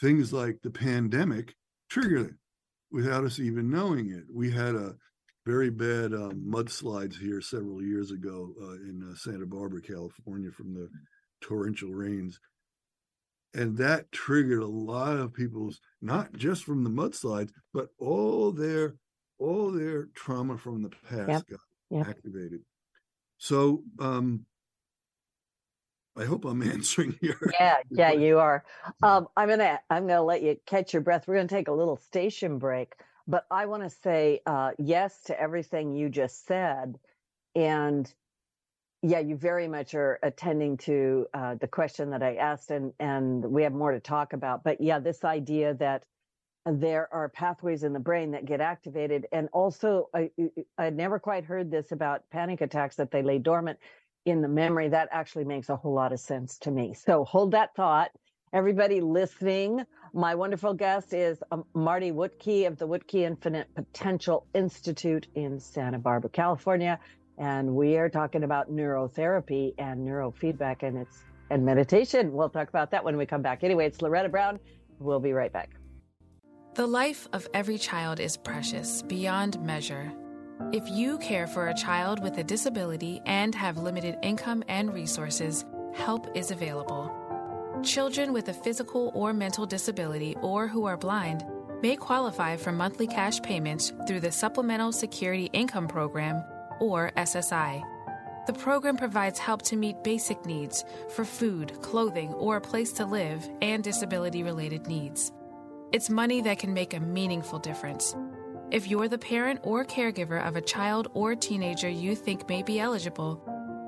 [0.00, 1.54] Things like the pandemic
[1.88, 2.34] trigger it
[2.90, 4.24] without us even knowing it.
[4.32, 4.94] We had a
[5.46, 10.74] very bad um, mudslides here several years ago uh, in uh, Santa Barbara, California, from
[10.74, 10.88] the
[11.40, 12.38] torrential rains.
[13.54, 18.96] And that triggered a lot of people's, not just from the mudslides, but all their
[19.38, 22.08] all their trauma from the past Yep, got yep.
[22.08, 22.60] activated.
[23.38, 24.46] So um
[26.18, 28.64] I hope I'm answering your Yeah, yeah, you are.
[29.02, 31.26] Um, I'm gonna I'm gonna let you catch your breath.
[31.26, 32.94] We're gonna take a little station break,
[33.26, 36.98] but I want to say uh, yes to everything you just said,
[37.54, 38.12] and
[39.02, 43.44] yeah, you very much are attending to uh, the question that I asked, and and
[43.44, 44.64] we have more to talk about.
[44.64, 46.04] But yeah, this idea that
[46.66, 50.30] there are pathways in the brain that get activated, and also I
[50.76, 53.78] I never quite heard this about panic attacks that they lay dormant
[54.26, 54.88] in the memory.
[54.88, 56.94] That actually makes a whole lot of sense to me.
[56.94, 58.10] So hold that thought,
[58.52, 59.84] everybody listening.
[60.14, 65.98] My wonderful guest is um, Marty Wuttke of the Wuttke Infinite Potential Institute in Santa
[65.98, 66.98] Barbara, California.
[67.36, 72.32] And we are talking about neurotherapy and neurofeedback and it's and meditation.
[72.32, 73.64] We'll talk about that when we come back.
[73.64, 74.58] Anyway, it's Loretta Brown.
[74.98, 75.70] We'll be right back.
[76.78, 80.12] The life of every child is precious beyond measure.
[80.72, 85.64] If you care for a child with a disability and have limited income and resources,
[85.92, 87.10] help is available.
[87.82, 91.44] Children with a physical or mental disability or who are blind
[91.82, 96.44] may qualify for monthly cash payments through the Supplemental Security Income Program,
[96.78, 97.82] or SSI.
[98.46, 103.04] The program provides help to meet basic needs for food, clothing, or a place to
[103.04, 105.32] live and disability related needs.
[105.90, 108.14] It's money that can make a meaningful difference.
[108.70, 112.78] If you're the parent or caregiver of a child or teenager you think may be
[112.78, 113.40] eligible,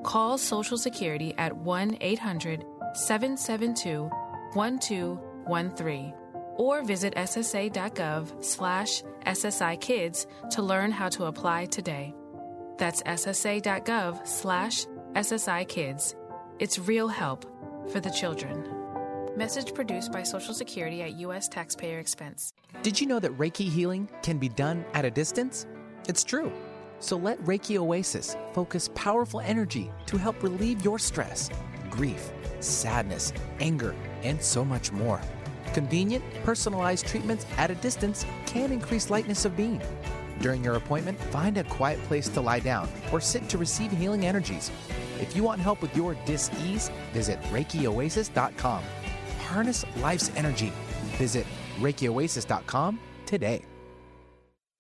[0.03, 4.11] call Social Security at 1 800 772
[4.55, 6.15] 1213
[6.57, 12.15] or visit ssa.gov slash SSI Kids to learn how to apply today.
[12.79, 16.17] That's ssa.gov slash SSI Kids.
[16.59, 17.45] It's real help
[17.93, 18.80] for the children.
[19.37, 21.47] Message produced by Social Security at U.S.
[21.47, 22.53] taxpayer expense.
[22.83, 25.67] Did you know that Reiki healing can be done at a distance?
[26.09, 26.51] It's true.
[26.99, 31.49] So let Reiki Oasis focus powerful energy to help relieve your stress,
[31.91, 35.21] grief, sadness, anger, and so much more.
[35.75, 39.81] Convenient, personalized treatments at a distance can increase lightness of being.
[40.41, 44.27] During your appointment, find a quiet place to lie down or sit to receive healing
[44.27, 44.73] energies.
[45.21, 48.83] If you want help with your dis-ease, visit ReikiOasis.com.
[49.51, 50.73] Harness life's energy.
[51.19, 51.45] Visit
[51.81, 53.65] ReikiOasis.com today.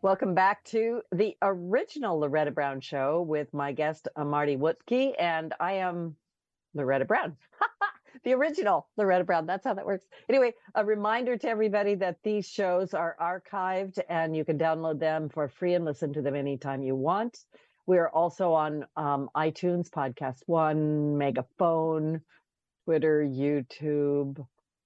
[0.06, 5.52] Welcome back to the original Loretta Brown show with my guest uh, Marty Wuttke, and
[5.58, 6.14] I am
[6.74, 7.36] Loretta Brown.
[8.24, 9.46] the original Loretta Brown.
[9.46, 10.06] That's how that works.
[10.28, 15.28] Anyway, a reminder to everybody that these shows are archived and you can download them
[15.28, 17.38] for free and listen to them anytime you want.
[17.88, 22.20] We're also on um, iTunes, Podcast One, Megaphone,
[22.84, 24.38] Twitter, YouTube,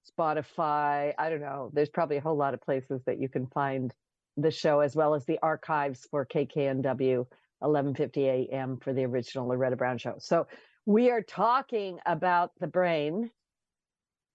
[0.09, 1.13] Spotify.
[1.15, 1.69] I don't know.
[1.73, 3.93] There's probably a whole lot of places that you can find
[4.37, 7.25] the show as well as the archives for KKNW
[7.59, 10.15] 1150 AM for the original Loretta Brown show.
[10.19, 10.47] So
[10.85, 13.29] we are talking about the brain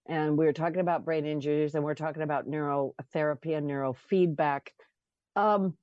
[0.07, 4.67] and we're talking about brain injuries and we're talking about neurotherapy and neurofeedback.
[5.35, 5.75] Um,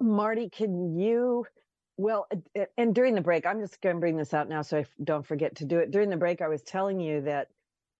[0.00, 1.44] Marty, can you?
[1.96, 2.26] Well,
[2.76, 5.26] and during the break, I'm just going to bring this out now so I don't
[5.26, 5.90] forget to do it.
[5.90, 7.48] During the break, I was telling you that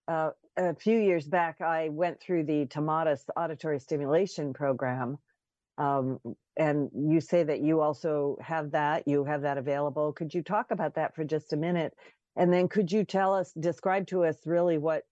[0.09, 5.19] uh, a few years back, I went through the Tomatis auditory stimulation program.
[5.79, 6.19] Um,
[6.57, 10.12] and you say that you also have that, you have that available.
[10.12, 11.95] Could you talk about that for just a minute?
[12.37, 15.05] And then could you tell us, describe to us really what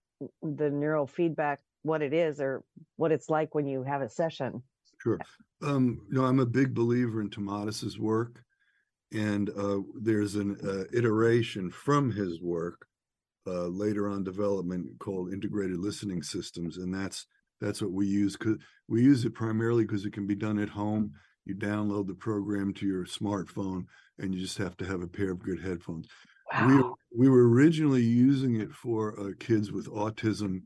[0.43, 2.63] the neural feedback, what it is, or
[2.97, 4.61] what it's like when you have a session?
[5.01, 5.19] Sure.
[5.63, 8.43] Um, you know, I'm a big believer in Tomatis's work,
[9.11, 12.87] and uh, there's an uh, iteration from his work
[13.47, 17.25] uh, later on development called integrated listening systems, and that's
[17.59, 18.35] that's what we use.
[18.35, 21.11] Cause we use it primarily because it can be done at home.
[21.45, 23.85] You download the program to your smartphone,
[24.19, 26.07] and you just have to have a pair of good headphones.
[26.53, 26.95] Wow.
[27.11, 30.63] We we were originally using it for uh, kids with autism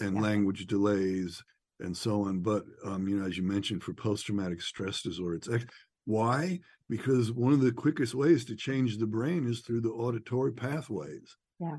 [0.00, 0.22] and Yeah.
[0.22, 1.42] language delays
[1.80, 2.40] and so on.
[2.40, 5.64] But um, you know, as you mentioned, for post-traumatic stress disorder, it's ex-
[6.04, 6.60] why?
[6.88, 11.36] Because one of the quickest ways to change the brain is through the auditory pathways.
[11.60, 11.76] Yeah.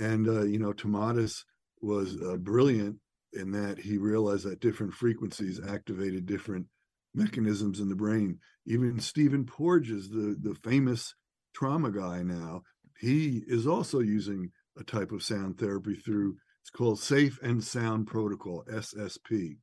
[0.00, 1.44] And uh, you know, Tomatis
[1.80, 2.96] was uh, brilliant
[3.32, 6.66] in that he realized that different frequencies activated different
[7.14, 8.38] mechanisms in the brain.
[8.66, 11.14] Even Stephen Porges, the the famous
[11.54, 12.62] trauma guy now,
[12.98, 18.06] he is also using a type of sound therapy through it's called Safe and Sound
[18.06, 19.56] Protocol SSP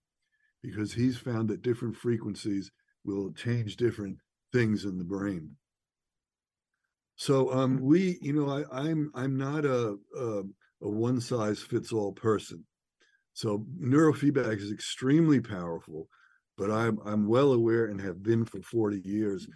[0.64, 2.72] because he's found that different frequencies
[3.06, 4.18] will change different
[4.52, 5.56] things in the brain.
[7.18, 10.44] So um we you know I I'm I'm not a a,
[10.82, 12.66] a one size fits all person.
[13.34, 16.10] So neurofeedback is extremely powerful,
[16.58, 19.48] but I'm I'm well aware and have been for 40 years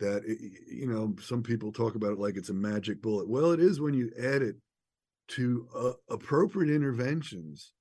[0.00, 0.38] that it,
[0.70, 3.28] you know some people talk about it like it's a magic bullet.
[3.28, 4.56] Well, it is when you add it
[5.30, 7.72] to uh, appropriate interventions,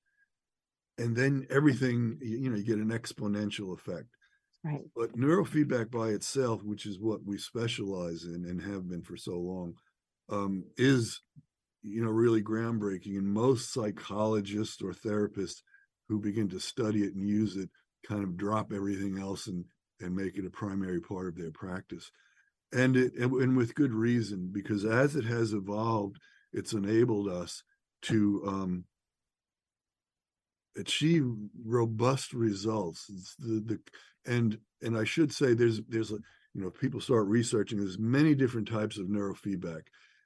[0.98, 4.08] and then everything you you know you get an exponential effect.
[4.68, 4.84] Right.
[4.96, 9.38] But neurofeedback by itself, which is what we specialize in and have been for so
[9.40, 9.76] long,
[10.30, 11.22] um, is
[11.84, 13.18] you know really groundbreaking.
[13.18, 15.62] And most psychologists or therapists
[16.10, 17.70] who begin to study it and use it
[18.08, 19.66] kind of drop everything else and
[20.02, 22.12] and make it a primary part of their practice.
[22.74, 26.18] and it and, and with good reason because as it has evolved
[26.54, 27.64] it's enabled us
[28.04, 28.86] to um
[30.78, 31.26] achieve
[31.66, 33.80] robust results it's the the
[34.28, 36.18] and and i should say there's there's a
[36.54, 39.84] you know people start researching there's many different types of neurofeedback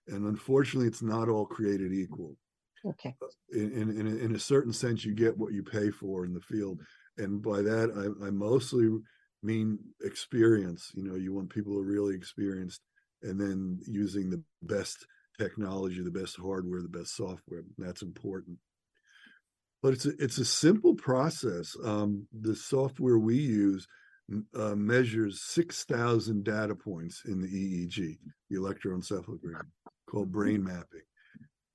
[0.07, 2.37] and unfortunately it's not all created equal
[2.85, 3.15] Okay.
[3.21, 6.25] Uh, in in in a, in a certain sense you get what you pay for
[6.25, 6.81] in the field
[7.17, 8.89] and by that I, I mostly
[9.43, 12.81] mean experience you know you want people who are really experienced
[13.23, 15.05] and then using the best
[15.39, 18.57] technology the best hardware the best software that's important
[19.81, 23.87] but it's a, it's a simple process um, the software we use
[24.55, 28.17] uh, measures 6000 data points in the eeg
[28.49, 29.65] the electroencephalogram
[30.09, 31.01] called brain mapping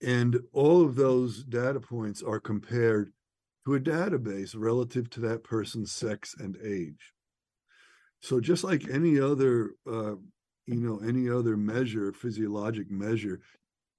[0.02, 3.12] and all of those data points are compared
[3.64, 7.12] to a database relative to that person's sex and age
[8.20, 10.16] so just like any other, uh,
[10.66, 13.40] you know, any other measure, physiologic measure,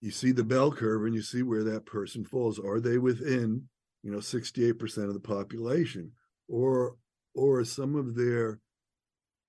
[0.01, 2.60] you see the bell curve and you see where that person falls.
[2.60, 3.70] Are they within,
[4.04, 6.12] you know, 68% of the population,
[6.48, 6.95] or
[7.36, 8.60] or some of their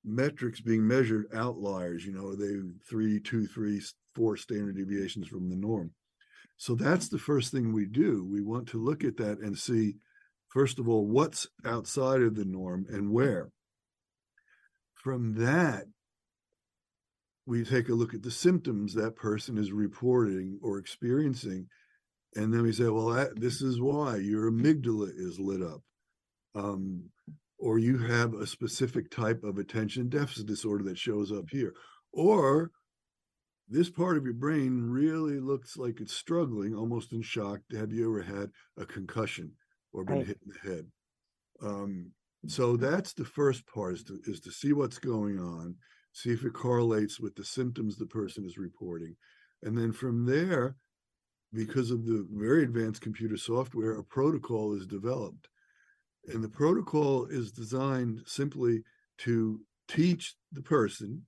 [0.04, 2.04] metrics being measured outliers?
[2.04, 2.54] You know, they
[2.88, 3.80] three, two, three,
[4.14, 5.92] four standard deviations from the norm?
[6.56, 8.26] So that's the first thing we do.
[8.28, 9.94] We want to look at that and see,
[10.48, 13.52] first of all, what's outside of the norm and where
[14.98, 15.84] from that,
[17.46, 21.68] we take a look at the symptoms that person is reporting or experiencing.
[22.34, 25.82] And then we say, well, that, this is why your amygdala is lit up.
[26.54, 27.10] Um,
[27.58, 31.74] or you have a specific type of attention deficit disorder that shows up here.
[32.12, 32.70] Or
[33.68, 37.60] this part of your brain really looks like it's struggling, almost in shock.
[37.72, 39.52] Have you ever had a concussion
[39.92, 40.26] or been Right.
[40.26, 40.86] hit in the head?
[41.60, 42.12] Um,
[42.46, 45.74] so that's the first part is to, is to see what's going on,
[46.12, 49.16] see if it correlates with the symptoms the person is reporting.
[49.62, 50.76] And then from there,
[51.52, 55.48] because of the very advanced computer software, a protocol is developed.
[56.26, 58.82] And the protocol is designed simply
[59.18, 61.26] to teach the person,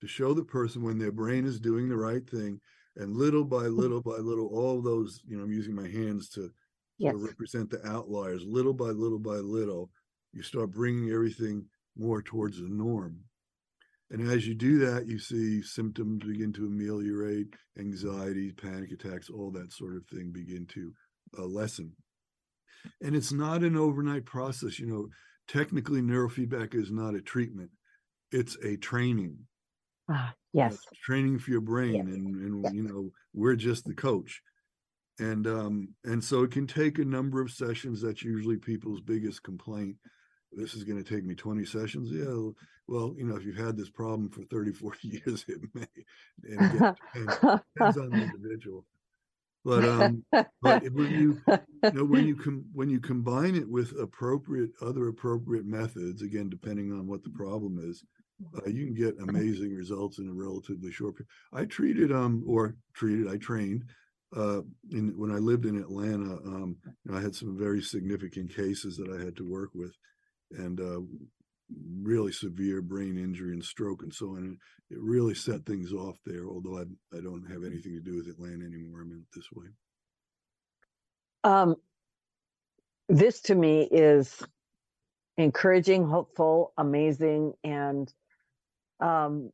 [0.00, 2.60] to show the person when their brain is doing the right thing.
[2.96, 3.78] And little by hmm.
[3.78, 6.52] little by little, all those, you know, I'm using my hands to
[6.98, 7.14] Yes.
[7.16, 9.90] represent the outliers, little by little by little,
[10.32, 11.66] you start bringing everything
[11.96, 13.24] more towards the norm.
[14.12, 19.50] And as you do that, you see symptoms begin to ameliorate, anxiety, panic attacks, all
[19.52, 20.92] that sort of thing begin to
[21.38, 21.96] uh, lessen.
[23.00, 24.78] And it's not an overnight process.
[24.78, 25.08] You know,
[25.48, 27.70] technically, neurofeedback is not a treatment,
[28.30, 29.46] it's a training.
[30.08, 30.74] Ah, Uh, yes.
[30.74, 32.14] it's training for your brain, Yes.
[32.14, 32.72] and, and Yes.
[32.74, 34.42] you know, we're just the coach
[35.18, 39.42] and um and so it can take a number of sessions that's usually people's biggest
[39.42, 39.96] complaint
[40.52, 42.10] this is going to take me 20 sessions?
[42.10, 42.52] Yeah
[42.88, 45.86] well you know if you've had this problem for 30 40 years it may
[46.44, 47.38] and depends,
[47.76, 48.84] depends on the individual.
[49.64, 50.24] But um
[50.60, 55.08] but when you you know when you com- when you combine it with appropriate other
[55.08, 58.04] appropriate methods again depending on what the problem is
[58.56, 62.74] uh, you can get amazing results in a relatively short period i treated um or
[62.92, 63.84] treated i trained
[64.36, 68.52] uh in when i lived in atlanta um you know, i had some very significant
[68.52, 69.94] cases that i had to work with
[70.58, 71.00] and uh
[72.02, 74.58] really severe brain injury and stroke and so on
[74.90, 76.82] it really set things off there although i
[77.16, 79.66] i don't have anything to do with atlanta anymore i mean this way.
[81.44, 81.76] Um,
[83.08, 84.42] this to me is
[85.36, 88.12] encouraging, hopeful, amazing, and
[89.00, 89.50] um,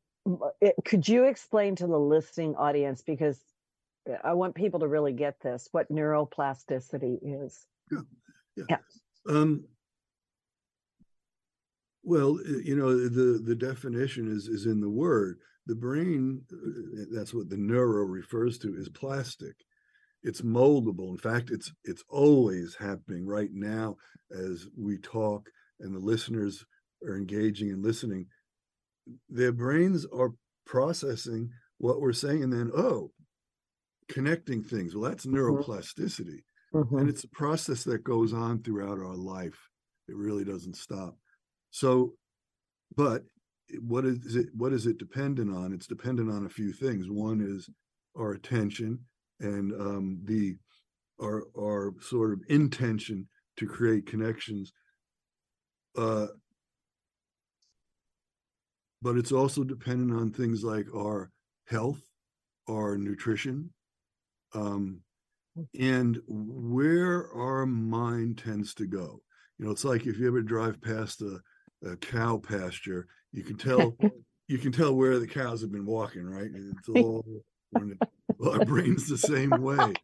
[0.61, 3.41] it, could you explain to the listening audience because
[4.23, 7.67] I want people to really get this what neuroplasticity is.
[8.69, 8.79] Yeah.
[9.29, 9.65] Um,
[12.03, 15.39] well, uh, you know, the the definition is is in the word.
[15.67, 19.55] The brain, uh, that's what the neuro refers to, is plastic.
[20.23, 21.11] It's moldable.
[21.11, 23.97] In fact, it's it's always happening right now
[24.33, 25.49] as we talk
[25.81, 26.65] and the listeners
[27.07, 28.27] are engaging and listening.
[29.29, 30.33] Their brains are
[30.67, 33.13] processing what we're saying and then oh,
[34.09, 34.95] connecting things.
[34.95, 36.43] Well, that's neuroplasticity
[36.75, 37.01] Mhm.
[37.01, 39.59] and it's a process that goes on throughout our life
[40.07, 41.17] it really doesn't stop
[41.71, 42.15] so
[42.97, 43.23] but
[43.81, 47.41] what is it what is it dependent on it's dependent on a few things one
[47.41, 47.69] is
[48.17, 48.99] our attention
[49.41, 50.57] and um the
[51.21, 54.73] our our sort of intention to create connections
[55.97, 56.27] uh
[59.03, 61.31] but it's also dependent on things like our
[61.67, 62.01] health
[62.69, 63.71] our nutrition
[64.55, 65.01] um
[65.79, 69.21] and where our mind tends to go.
[69.59, 71.41] You know, it's like if you ever drive past a,
[71.85, 73.97] a cow pasture, you can tell
[74.49, 76.51] you can tell where the cows have been walking, right?
[76.53, 77.25] It's all
[78.39, 79.95] well, our brain's the same way.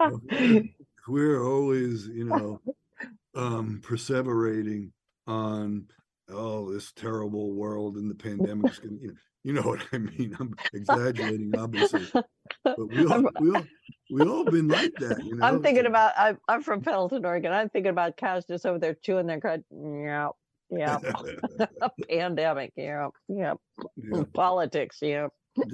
[1.08, 2.60] We're always, you know,
[3.34, 4.90] um, perseverating
[5.26, 5.86] on
[6.28, 9.14] oh this terrible world and the pandemic's gonna you know,
[9.44, 10.36] you know what I mean.
[10.38, 12.06] I'm exaggerating, obviously,
[12.64, 13.64] but we all we all
[14.10, 15.24] we all been like that.
[15.24, 16.12] You know, I'm thinking about.
[16.16, 17.52] I'm, I'm from Pendleton, Oregon.
[17.52, 19.64] I'm thinking about cows just over there chewing their cud.
[19.70, 20.28] Yeah,
[20.72, 20.98] yeah.
[22.08, 22.72] Pandemic.
[22.76, 23.54] Yeah, yeah.
[23.96, 24.22] yeah.
[24.34, 24.98] Politics.
[25.00, 25.28] Yeah.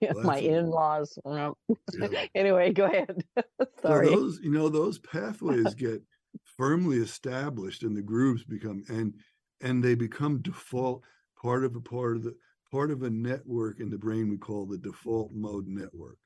[0.00, 1.18] Yeah, My in-laws.
[1.26, 1.50] yeah.
[2.34, 3.22] Anyway, go ahead.
[3.58, 4.08] So Sorry.
[4.08, 6.02] those, you know, those pathways get
[6.44, 9.14] firmly established and the grooves become and
[9.60, 11.02] and they become default
[11.40, 12.34] part of a part of the
[12.70, 16.18] part of a network in the brain we call the default mode network.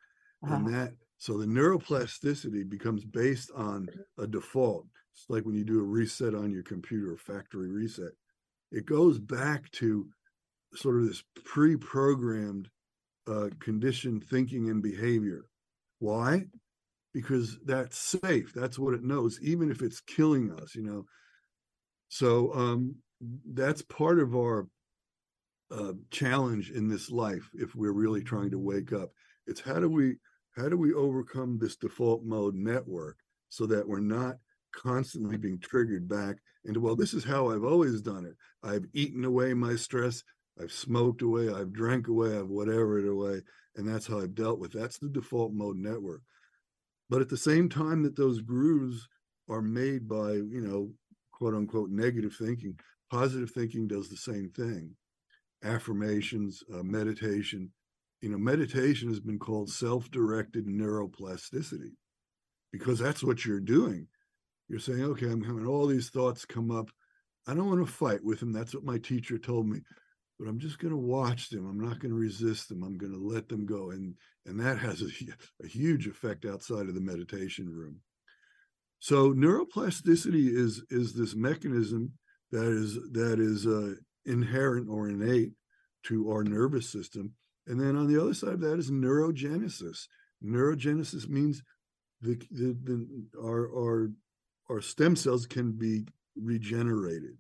[0.45, 0.55] Uh-huh.
[0.57, 3.89] And that so the neuroplasticity becomes based on
[4.19, 4.87] a default.
[5.15, 8.13] It's like when you do a reset on your computer, factory reset.
[8.73, 10.09] It goes back to
[10.75, 12.69] sort of this pre-programmed
[13.29, 15.47] uh, conditioned thinking and behavior.
[16.01, 16.47] Why?
[17.13, 18.53] Because that's safe.
[18.55, 21.07] That's what it knows, even if it's killing us, you know.
[22.09, 22.97] So um,
[23.53, 24.67] that's part of our
[25.71, 27.49] uh, challenge in this life.
[27.55, 29.11] If we're really trying to wake up,
[29.47, 30.17] it's how do we
[30.57, 34.37] how do we overcome this default mode network so that we're not
[34.75, 38.35] constantly being triggered back into well this is how i've always done it.
[38.63, 40.23] I've eaten away my stress
[40.61, 43.43] i've smoked away i've drank away i've whatever it away
[43.77, 46.23] and that's how i've dealt with that's the default mode network.
[47.11, 49.09] But at the same time that those grooves
[49.49, 50.91] are made by you know
[51.33, 52.79] quote unquote negative thinking
[53.11, 54.97] positive thinking does the same thing.
[55.63, 57.71] Affirmations uh, meditation
[58.25, 61.93] you know meditation has been called self-directed neuroplasticity
[62.73, 64.07] because that's what you're doing
[64.69, 66.91] you're saying okay i'm having all these thoughts come up.
[67.47, 69.81] I don't want to fight with them that's what my teacher told me
[70.39, 73.13] but i'm just going to watch them i'm not going to resist them i'm going
[73.13, 74.15] to let them go and
[74.47, 75.09] and that has a,
[75.65, 78.01] a huge effect outside of the meditation room.
[78.99, 82.13] So neuroplasticity is is this mechanism
[82.51, 83.95] that is that is uh,
[84.25, 85.53] inherent or innate
[86.05, 87.33] to our nervous system
[87.67, 90.07] and then on the other side of that is neurogenesis.
[90.45, 91.63] Neurogenesis means
[92.21, 94.11] the, the, the our, our
[94.71, 96.07] our stem cells can be
[96.37, 97.37] regenerated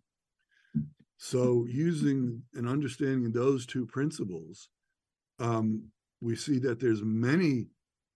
[1.16, 4.68] so using and understanding those two principles
[5.40, 5.82] um,
[6.20, 7.66] we see that there's many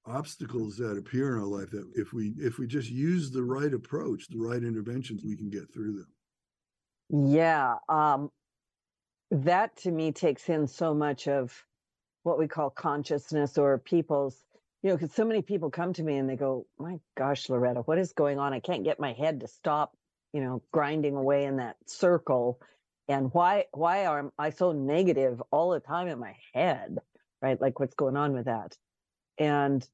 [0.07, 3.75] obstacles that appear in our life that if we if we just use the right
[3.75, 6.09] approach the right interventions we can get through them
[7.11, 7.77] Yeah.
[7.89, 8.31] Um,
[9.31, 11.65] that to me takes in so much of
[12.23, 14.45] what we call consciousness or people's,
[14.83, 17.81] you know, because so many people come to me and they go, My gosh, Loretta,
[17.81, 18.53] what is going on?
[18.53, 19.97] I can't get my head to stop,
[20.33, 22.61] you know, grinding away in that circle.
[23.09, 26.99] And why why am I so negative all the time in my head?
[27.43, 27.61] Right?
[27.61, 28.77] Like what's going on with that?
[29.39, 29.87] And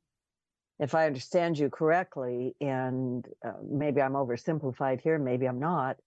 [0.79, 5.99] if I understand you correctly, and uh, maybe I'm oversimplified here, maybe I'm not,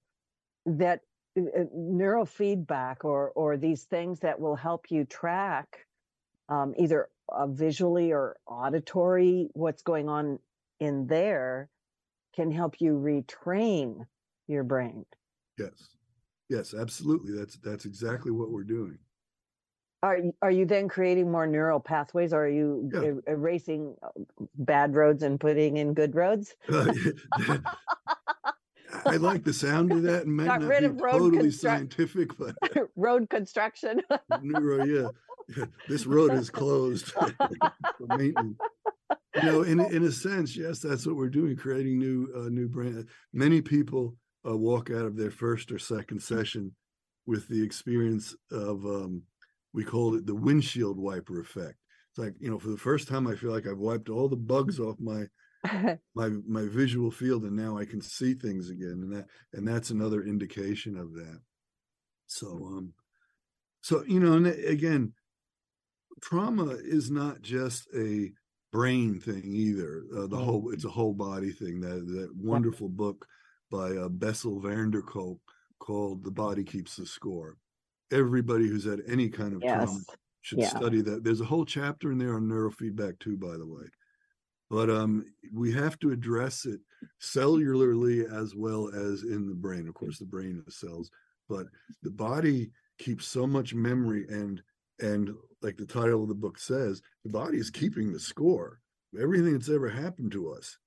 [0.65, 1.01] that
[1.37, 5.86] uh, uh, neurofeedback or or these things that will help you track
[6.49, 10.39] um, either uh, visually or auditory what's going on
[10.79, 11.69] in there
[12.35, 14.05] can help you retrain
[14.47, 15.05] your brain.
[15.57, 15.89] yes
[16.49, 18.97] yes absolutely that's that's exactly what we're doing
[20.03, 22.31] Are are you then creating more neural pathways?
[22.31, 22.99] Or are you Yeah.
[23.09, 24.09] er- erasing uh,
[24.55, 26.55] bad roads and putting in good roads?
[29.05, 31.51] I like the sound of that and might Got not rid be of road totally
[31.51, 32.55] scientific, but
[32.95, 34.01] Road construction.
[34.41, 35.09] neuro, yeah,
[35.87, 38.57] this road is closed for maintenance.
[39.35, 42.67] You know, in in a sense, yes, that's what we're doing, creating new uh, new
[42.67, 43.07] brand.
[43.33, 44.15] Many people
[44.47, 46.73] uh, walk out of their first or second session
[47.25, 49.23] with the experience of um,
[49.73, 51.75] we called it the windshield wiper effect.
[52.11, 54.35] It's like you know, for the first time, I feel like I've wiped all the
[54.35, 55.27] bugs off my
[56.15, 59.89] my my visual field and now i can see things again and that and that's
[59.89, 61.39] another indication of that
[62.27, 62.93] so um
[63.81, 65.13] so you know and again
[66.21, 68.31] trauma is not just a
[68.71, 73.25] brain thing either uh, the whole it's a whole body thing that that wonderful book
[73.71, 75.39] by uh, bessel van der kolk
[75.79, 77.55] called the body keeps the score
[78.11, 79.99] everybody who's had any kind of trauma
[80.41, 80.69] should Yeah.
[80.69, 81.25] study that.
[81.25, 83.83] There's a whole chapter in there on neurofeedback too, by the way.
[84.69, 86.79] But um, we have to address it
[87.21, 89.87] cellularly as well as in the brain.
[89.89, 91.11] Of course, the brain is cells,
[91.49, 91.67] but
[92.01, 94.61] the body keeps so much memory and
[94.99, 95.31] and
[95.61, 98.79] like the title of the book says, the body is keeping the score.
[99.19, 100.77] Everything that's ever happened to us,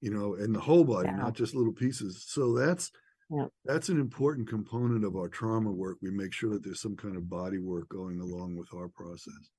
[0.00, 1.16] you know, and the whole body, Yeah.
[1.16, 2.24] not just little pieces.
[2.28, 2.90] So that's
[3.30, 3.46] Yeah.
[3.64, 5.96] that's an important component of our trauma work.
[6.02, 9.50] We make sure that there's some kind of body work going along with our process.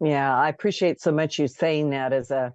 [0.00, 2.54] Yeah, I appreciate so much you saying that as a,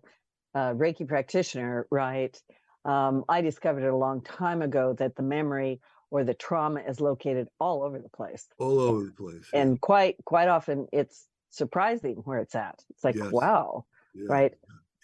[0.53, 2.39] a Reiki practitioner, right?
[2.85, 5.81] Um, I discovered it a long time ago that the memory
[6.11, 9.49] or the trauma is located all over the place, All over the place.
[9.53, 12.83] yeah, and quite quite often it's surprising where it's at.
[12.91, 13.31] It's like, Yes.
[13.31, 13.85] wow,
[14.15, 14.53] yeah, right?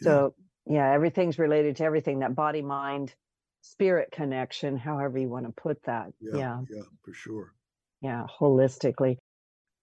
[0.02, 0.04] yeah.
[0.04, 0.36] So
[0.68, 2.20] yeah, everything's related to everything.
[2.20, 3.16] That body, mind,
[3.62, 6.14] spirit connection, however you want to put that.
[6.22, 6.62] Yeah, yeah.
[6.70, 7.54] yeah, for sure.
[8.02, 9.18] yeah holistically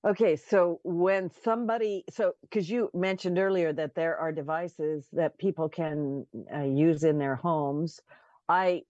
[0.07, 5.69] okay so when somebody so because you mentioned earlier that there are devices that people
[5.69, 8.01] can uh, use in their homes
[8.49, 8.83] i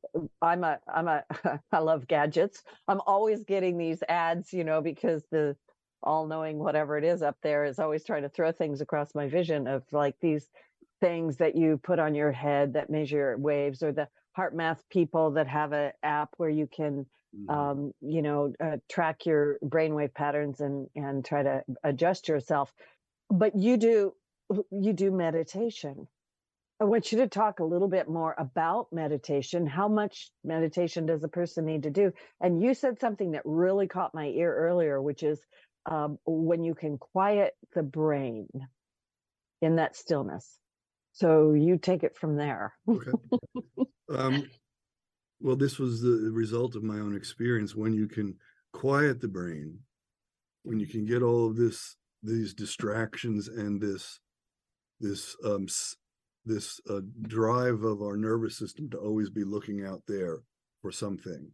[0.43, 1.25] i'm a i'm a
[1.73, 5.57] i love gadgets i'm always getting these ads you know because the
[6.05, 9.29] all knowing whatever it is up there is always trying to throw things across my
[9.29, 10.51] vision of like these
[11.01, 15.49] things that you put on your head that measure waves or the HeartMath people that
[15.49, 17.49] have an app where you can Mhm.
[17.49, 22.73] um, you know, uh, track your brainwave patterns and and try to adjust yourself.
[23.31, 24.15] But you do
[24.71, 26.09] you do meditation.
[26.81, 29.67] I want you to talk a little bit more about meditation.
[29.67, 32.13] How much meditation does a person need to do?
[32.41, 35.41] And you said something that really caught my ear earlier, which is
[35.87, 38.49] um, when you can quiet the brain
[39.61, 40.59] in that stillness.
[41.13, 42.75] So you take it from there.
[42.89, 43.13] Okay.
[44.15, 44.49] um,
[45.41, 47.75] well, this was the result of my own experience.
[47.75, 48.37] When you can
[48.73, 49.79] quiet the brain,
[50.63, 54.21] when you can get all of this, these distractions and this,
[55.01, 55.67] this, um,
[56.45, 60.43] this uh, drive of our nervous system to always be looking out there
[60.83, 61.51] for something,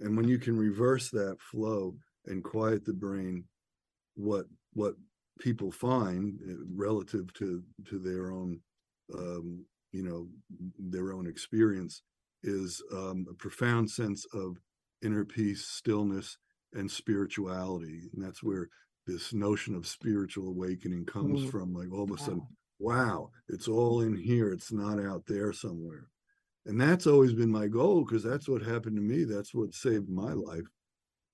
[0.00, 1.94] and when you can reverse that flow
[2.26, 3.44] and quiet the brain,
[4.14, 4.94] what what
[5.40, 8.60] people find uh, relative to to their own
[9.14, 10.28] um, you know
[10.78, 12.02] their own experience
[12.42, 14.56] is um, a profound sense of
[15.02, 16.36] inner peace stillness
[16.74, 18.68] and spirituality and that's where
[19.06, 21.50] this notion of spiritual awakening comes Mm.
[21.50, 22.42] from like all of a sudden
[22.78, 22.94] Wow.
[22.94, 26.08] wow it's all in here it's not out there somewhere
[26.66, 30.08] and that's always been my goal because that's what happened to me that's what saved
[30.08, 30.66] my life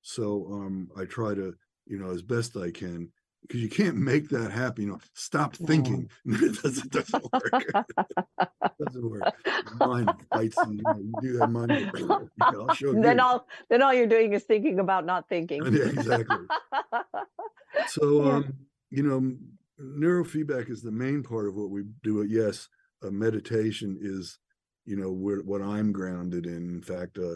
[0.08, 1.54] so um i try to
[1.86, 3.10] you know as best i can
[3.42, 7.86] because you can't make that happen you know stop thinking it doesn't, doesn't work
[8.80, 9.34] doesn't work
[9.74, 11.70] mind fights and you, know, you do that mind
[12.54, 15.62] i'll show then you all then all you're doing is thinking about not thinking.
[15.64, 16.38] Yeah, exactly.
[17.86, 18.36] So, Yeah.
[18.36, 18.54] um,
[18.90, 19.36] you know,
[19.80, 22.22] neurofeedback is the main part of what we do.
[22.22, 22.68] Yes,
[23.02, 24.38] uh, meditation is,
[24.84, 26.68] you know, where, what I'm grounded in.
[26.68, 27.34] In fact, uh,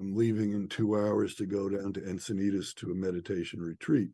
[0.00, 4.10] I'm leaving in two hours to go down to Encinitas to a meditation retreat.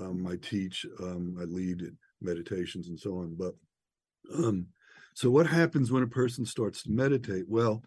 [0.00, 1.82] Um, I teach, um, I lead
[2.20, 3.36] meditations and so on.
[3.38, 3.54] But
[4.34, 4.66] um,
[5.14, 7.44] so what happens when a person starts to meditate?
[7.48, 7.82] Well,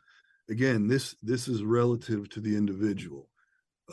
[0.49, 3.29] again, this this is relative to the individual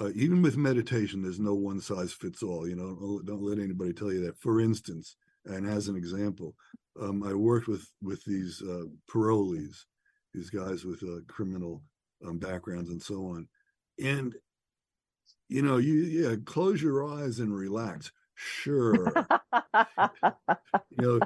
[0.01, 2.67] uh, even with meditation, there's no one size fits all.
[2.67, 4.39] You know, don't, let anybody tell you that.
[4.41, 6.55] For instance, and as an example,
[7.01, 9.85] um, I worked with with these uh, parolees,
[10.33, 11.83] these guys with uh, criminal
[12.27, 13.49] um, backgrounds and so on,
[14.03, 14.35] and
[15.49, 18.11] you know, you yeah, close your eyes and relax.
[18.35, 19.13] Sure,
[20.91, 21.21] you know,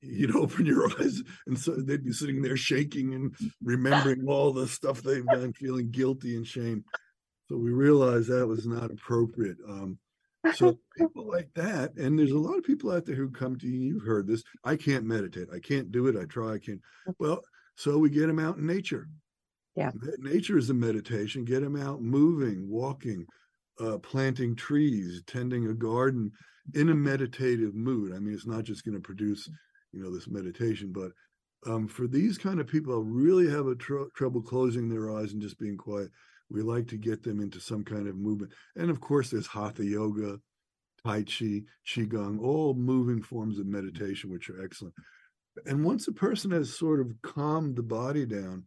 [0.00, 4.66] you'd open your eyes and so they'd be sitting there shaking and remembering all the
[4.66, 6.84] stuff they've done, feeling guilty and shame.
[7.48, 9.56] So we realized that was not appropriate.
[9.66, 9.98] Um,
[10.54, 13.66] so people like that, and there's a lot of people out there who come to
[13.66, 13.78] you.
[13.78, 14.42] You've heard this.
[14.64, 15.48] I can't meditate.
[15.52, 16.16] I can't do it.
[16.16, 16.54] I try.
[16.54, 16.80] I can't.
[17.18, 17.42] Well,
[17.76, 19.08] so we get them out in nature.
[19.74, 19.90] Yeah.
[20.18, 21.44] Nature is a meditation.
[21.44, 23.26] Get them out moving, walking,
[23.80, 26.32] uh, planting trees, tending a garden
[26.74, 28.12] in a meditative mood.
[28.14, 29.48] I mean, it's not just going to produce,
[29.92, 31.12] you know, this meditation, but
[31.66, 35.32] um, for these kind of people who really have a tr- trouble closing their eyes
[35.32, 36.10] and just being quiet,
[36.50, 38.52] we like to get them into some kind of movement.
[38.76, 40.38] And of course, there's hatha yoga,
[41.04, 44.94] tai chi, qigong, all moving forms of meditation, which are excellent.
[45.66, 48.64] And once a person has sort of calmed the body down,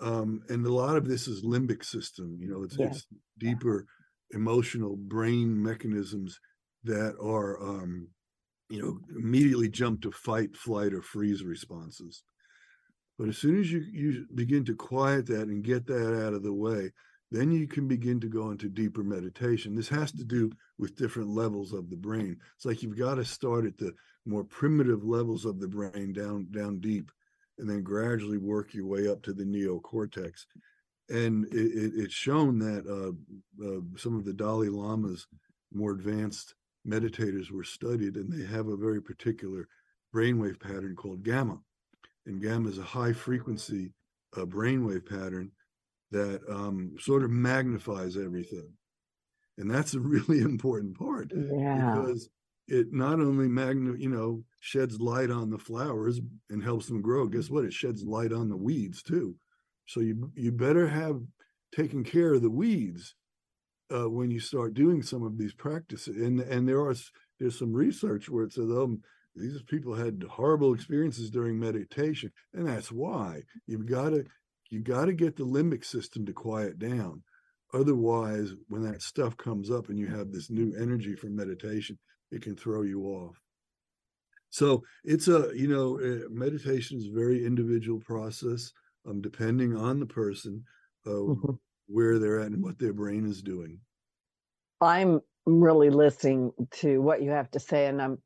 [0.00, 2.86] um, and a lot of this is limbic system, you know, it's, Yeah.
[2.86, 3.06] it's
[3.38, 3.86] deeper
[4.32, 6.38] emotional brain mechanisms
[6.84, 8.08] that are, um,
[8.68, 12.22] you know, immediately jump to fight, flight, or freeze responses.
[13.18, 16.42] But as soon as you, you begin to quiet that and get that out of
[16.42, 16.92] the way,
[17.30, 19.74] then you can begin to go into deeper meditation.
[19.74, 22.38] This has to do with different levels of the brain.
[22.56, 23.92] It's like you've got to start at the
[24.26, 27.10] more primitive levels of the brain down down deep,
[27.60, 30.46] and then gradually work your way up to the neocortex.
[31.08, 35.26] And it, it, it's shown that uh, uh, some of the Dalai Lama's
[35.72, 36.54] more advanced
[36.86, 39.68] meditators were studied, and they have a very particular
[40.14, 41.60] brainwave pattern called gamma
[42.26, 43.92] and gamma is a high frequency
[44.36, 45.50] uh, brainwave pattern
[46.10, 48.68] that um, sort of magnifies everything.
[49.58, 51.96] And that's a really important part Yeah.
[52.02, 52.28] because
[52.68, 57.26] it not only magna, you know, sheds light on the flowers and helps them grow.
[57.26, 57.64] Guess what?
[57.64, 59.34] It sheds light on the weeds too.
[59.86, 61.20] So you you better have
[61.74, 63.14] taken care of the weeds
[63.92, 66.16] uh, when you start doing some of these practices.
[66.16, 66.94] And and there are
[67.38, 69.02] there's some research where it says, um,
[69.34, 74.24] these people had horrible experiences during meditation, and that's why you've got to
[74.70, 77.22] you got to get the limbic system to quiet down.
[77.72, 81.98] Otherwise, when that stuff comes up and you have this new energy from meditation,
[82.30, 83.40] it can throw you off.
[84.50, 88.72] So it's a you know uh, meditation is a very individual process,
[89.06, 90.64] um, depending on the person,
[91.06, 91.58] uh, Mhm.
[91.86, 93.80] where they're at and what their brain is doing.
[94.80, 98.22] I'm really listening to what you have to say, and I'm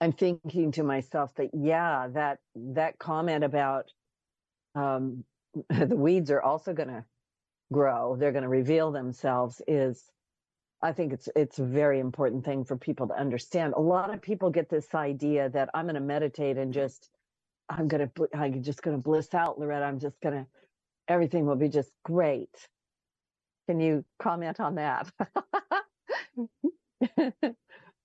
[0.00, 3.92] I'm thinking to myself that yeah, that that comment about
[4.74, 5.24] um,
[5.70, 7.04] the weeds are also going to
[7.72, 10.10] grow, they're going to reveal themselves is
[10.80, 13.74] I think it's it's a very important thing for people to understand.
[13.76, 17.10] A lot of people get this idea that I'm going to meditate and just
[17.68, 19.84] I'm going to I'm just going to bliss out, Loretta.
[19.84, 20.46] I'm just going to
[21.08, 22.54] everything will be just great.
[23.66, 25.10] Can you comment on that?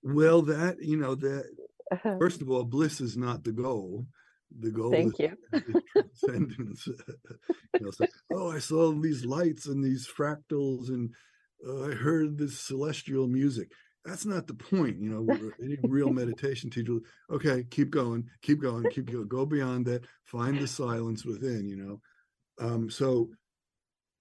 [0.04, 1.44] Well, that you know that
[2.18, 4.06] first of all, bliss is not the goal.
[4.56, 5.36] The goal Thank is, you.
[5.52, 6.86] is transcendence.
[7.74, 11.10] you know, so, oh, I saw these lights and these fractals, and
[11.66, 13.70] uh, I heard this celestial music.
[14.04, 15.50] That's not the point, you know.
[15.62, 16.98] Any real meditation teacher,
[17.30, 20.04] okay, keep going, keep going, keep going, go beyond that.
[20.24, 22.00] Find the silence within, you know.
[22.60, 23.30] Um, so,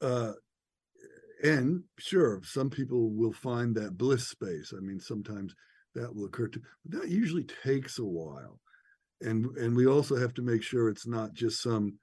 [0.01, 0.33] uh,
[1.43, 4.73] and sure, some people will find that bliss space.
[4.75, 5.53] I mean, sometimes
[5.95, 8.61] that will occur to, but that usually takes a while
[9.23, 11.93] and and we also have to make sure it's not just some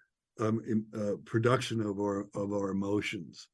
[0.41, 3.49] um in, uh, production of our of our emotions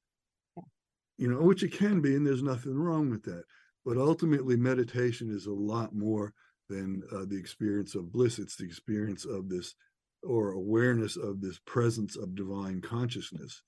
[1.18, 3.44] you know which it can be and there's nothing wrong with that.
[3.84, 6.32] But ultimately meditation is a lot more
[6.68, 8.38] than uh, the experience of bliss.
[8.38, 9.74] It's the experience of this
[10.22, 13.62] or awareness of this presence of divine consciousness.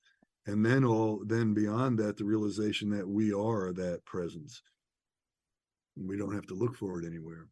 [0.47, 4.63] And then all then beyond that the realization that we are that presence.
[5.97, 7.49] We don't have to look for it anywhere.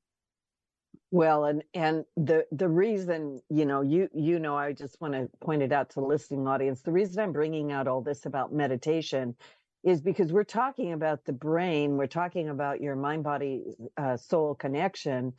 [1.11, 5.29] Well, and and the the reason, you know, you you know, I just want to
[5.41, 6.83] point it out to the listening audience.
[6.83, 9.37] The reason I'm bringing out all this about meditation
[9.85, 13.63] is because we're talking about the brain, we're talking about your mind body
[13.97, 15.33] uh, soul connection,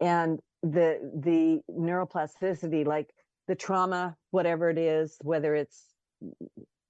[0.00, 3.10] and the the neuroplasticity, like
[3.48, 5.84] the trauma, whatever it is, whether it's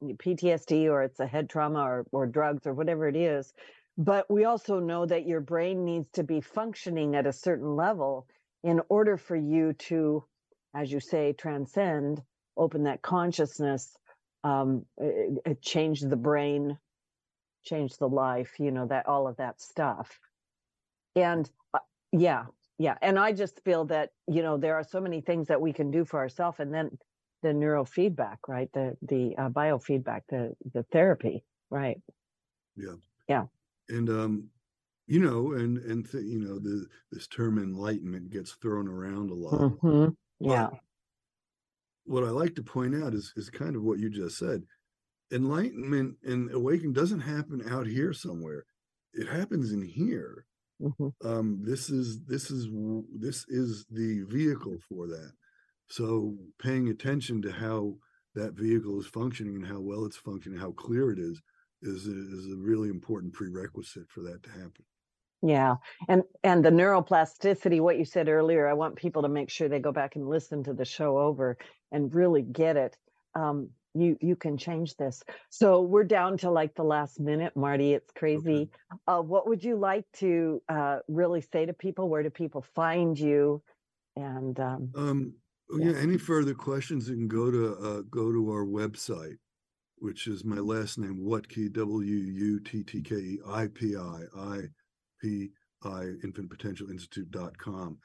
[0.05, 3.53] PTSD or it's a head trauma or or drugs or whatever it is,
[3.98, 8.26] but we also know that your brain needs to be functioning at a certain level
[8.62, 10.24] in order for you to
[10.74, 12.22] as you say transcend
[12.57, 13.96] open that consciousness
[14.44, 16.78] um it, it change the brain
[17.62, 20.18] change the life you know that all of that stuff.
[21.16, 21.78] And uh,
[22.12, 22.46] yeah
[22.78, 22.96] yeah.
[23.02, 25.90] And i just feel that you know there are so many things that we can
[25.90, 26.98] do for ourselves and then
[27.42, 28.70] the neurofeedback right?
[28.72, 32.00] The the uh, biofeedback the the therapy right?
[32.76, 32.94] Yeah.
[33.28, 33.44] Yeah.
[33.88, 34.48] and um
[35.06, 39.34] you know and and th- you know the this term enlightenment gets thrown around a
[39.34, 39.54] lot.
[39.54, 40.16] Mhm.
[40.38, 40.68] yeah.
[40.70, 40.78] But
[42.04, 44.62] what i like to point out is is kind of what you just said
[45.33, 48.64] enlightenment and awakening doesn't happen out here somewhere
[49.14, 50.47] it happens in here
[50.81, 51.12] Mhm.
[51.24, 52.68] um this is this is
[53.18, 55.33] this is the vehicle for that
[55.89, 57.97] so paying attention to how
[58.35, 61.41] that vehicle is functioning and how well it's functioning how clear it is
[61.83, 64.85] is a, is a really important prerequisite for that to happen
[65.43, 65.76] Yeah.
[66.09, 69.81] And and the neuroplasticity, what you said earlier, I want people to make sure they
[69.81, 71.57] go back and listen to the show over
[71.93, 72.97] and really get it.
[73.35, 75.22] Um, you you can change this.
[75.49, 77.95] So we're down to like the last minute, Marty.
[77.95, 78.70] It's crazy.
[79.07, 82.09] Uh, what would you like to uh, really say to people?
[82.09, 83.62] Where do people find you?
[84.16, 85.34] And um, Um,
[85.72, 85.93] oh, Yeah.
[85.93, 89.36] yeah, any further questions, you can go to, uh, go to our website,
[89.99, 94.22] which is my last name, Wuttke, W U T T K E I P I,
[94.36, 94.61] I
[95.20, 95.51] P
[95.84, 97.99] I, Infinite Potential Institute.com.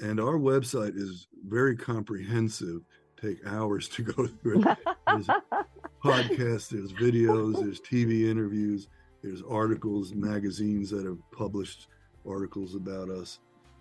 [0.00, 2.80] And our website is very comprehensive,
[3.24, 4.78] take hours to go through it.
[5.06, 5.28] There's
[6.04, 8.88] podcasts, there's videos, there's TV interviews,
[9.22, 11.88] there's articles, magazines that have published
[12.28, 13.38] articles about us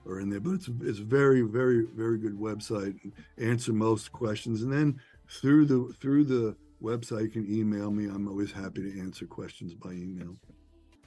[0.08, 0.40] are in there.
[0.40, 2.96] But it's it's very, very, very good website.
[3.38, 8.06] Answer most questions, and then through the through the website, you can email me.
[8.06, 10.36] I'm always happy to answer questions by email.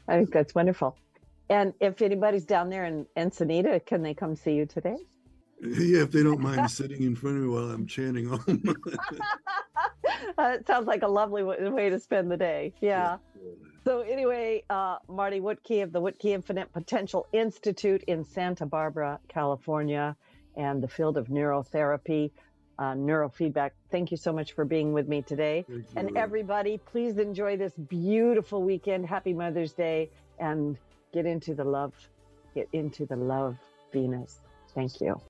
[0.08, 0.96] I think that's wonderful.
[1.48, 4.96] And if anybody's down there in Encinita, can they come see you today?
[5.60, 8.30] Yeah, if they don't mind sitting in front of me while I'm chanting.
[8.32, 8.38] Uh,
[10.38, 12.74] it sounds like a lovely w- way to spend the day.
[12.80, 13.18] Yeah.
[13.84, 20.16] So anyway, uh, Marty Wuttke of the Wuttke Infinite Potential Institute in Santa Barbara, California,
[20.56, 22.30] and the field of neurotherapy,
[22.78, 23.70] uh, neurofeedback.
[23.90, 25.64] Thank you so much for being with me today.
[25.94, 29.06] And everybody, please enjoy this beautiful weekend.
[29.06, 30.76] Happy Mother's Day, and
[31.14, 31.94] get into the love.
[32.54, 33.56] Get into the love,
[33.92, 34.40] Venus.
[34.74, 35.20] Thank you.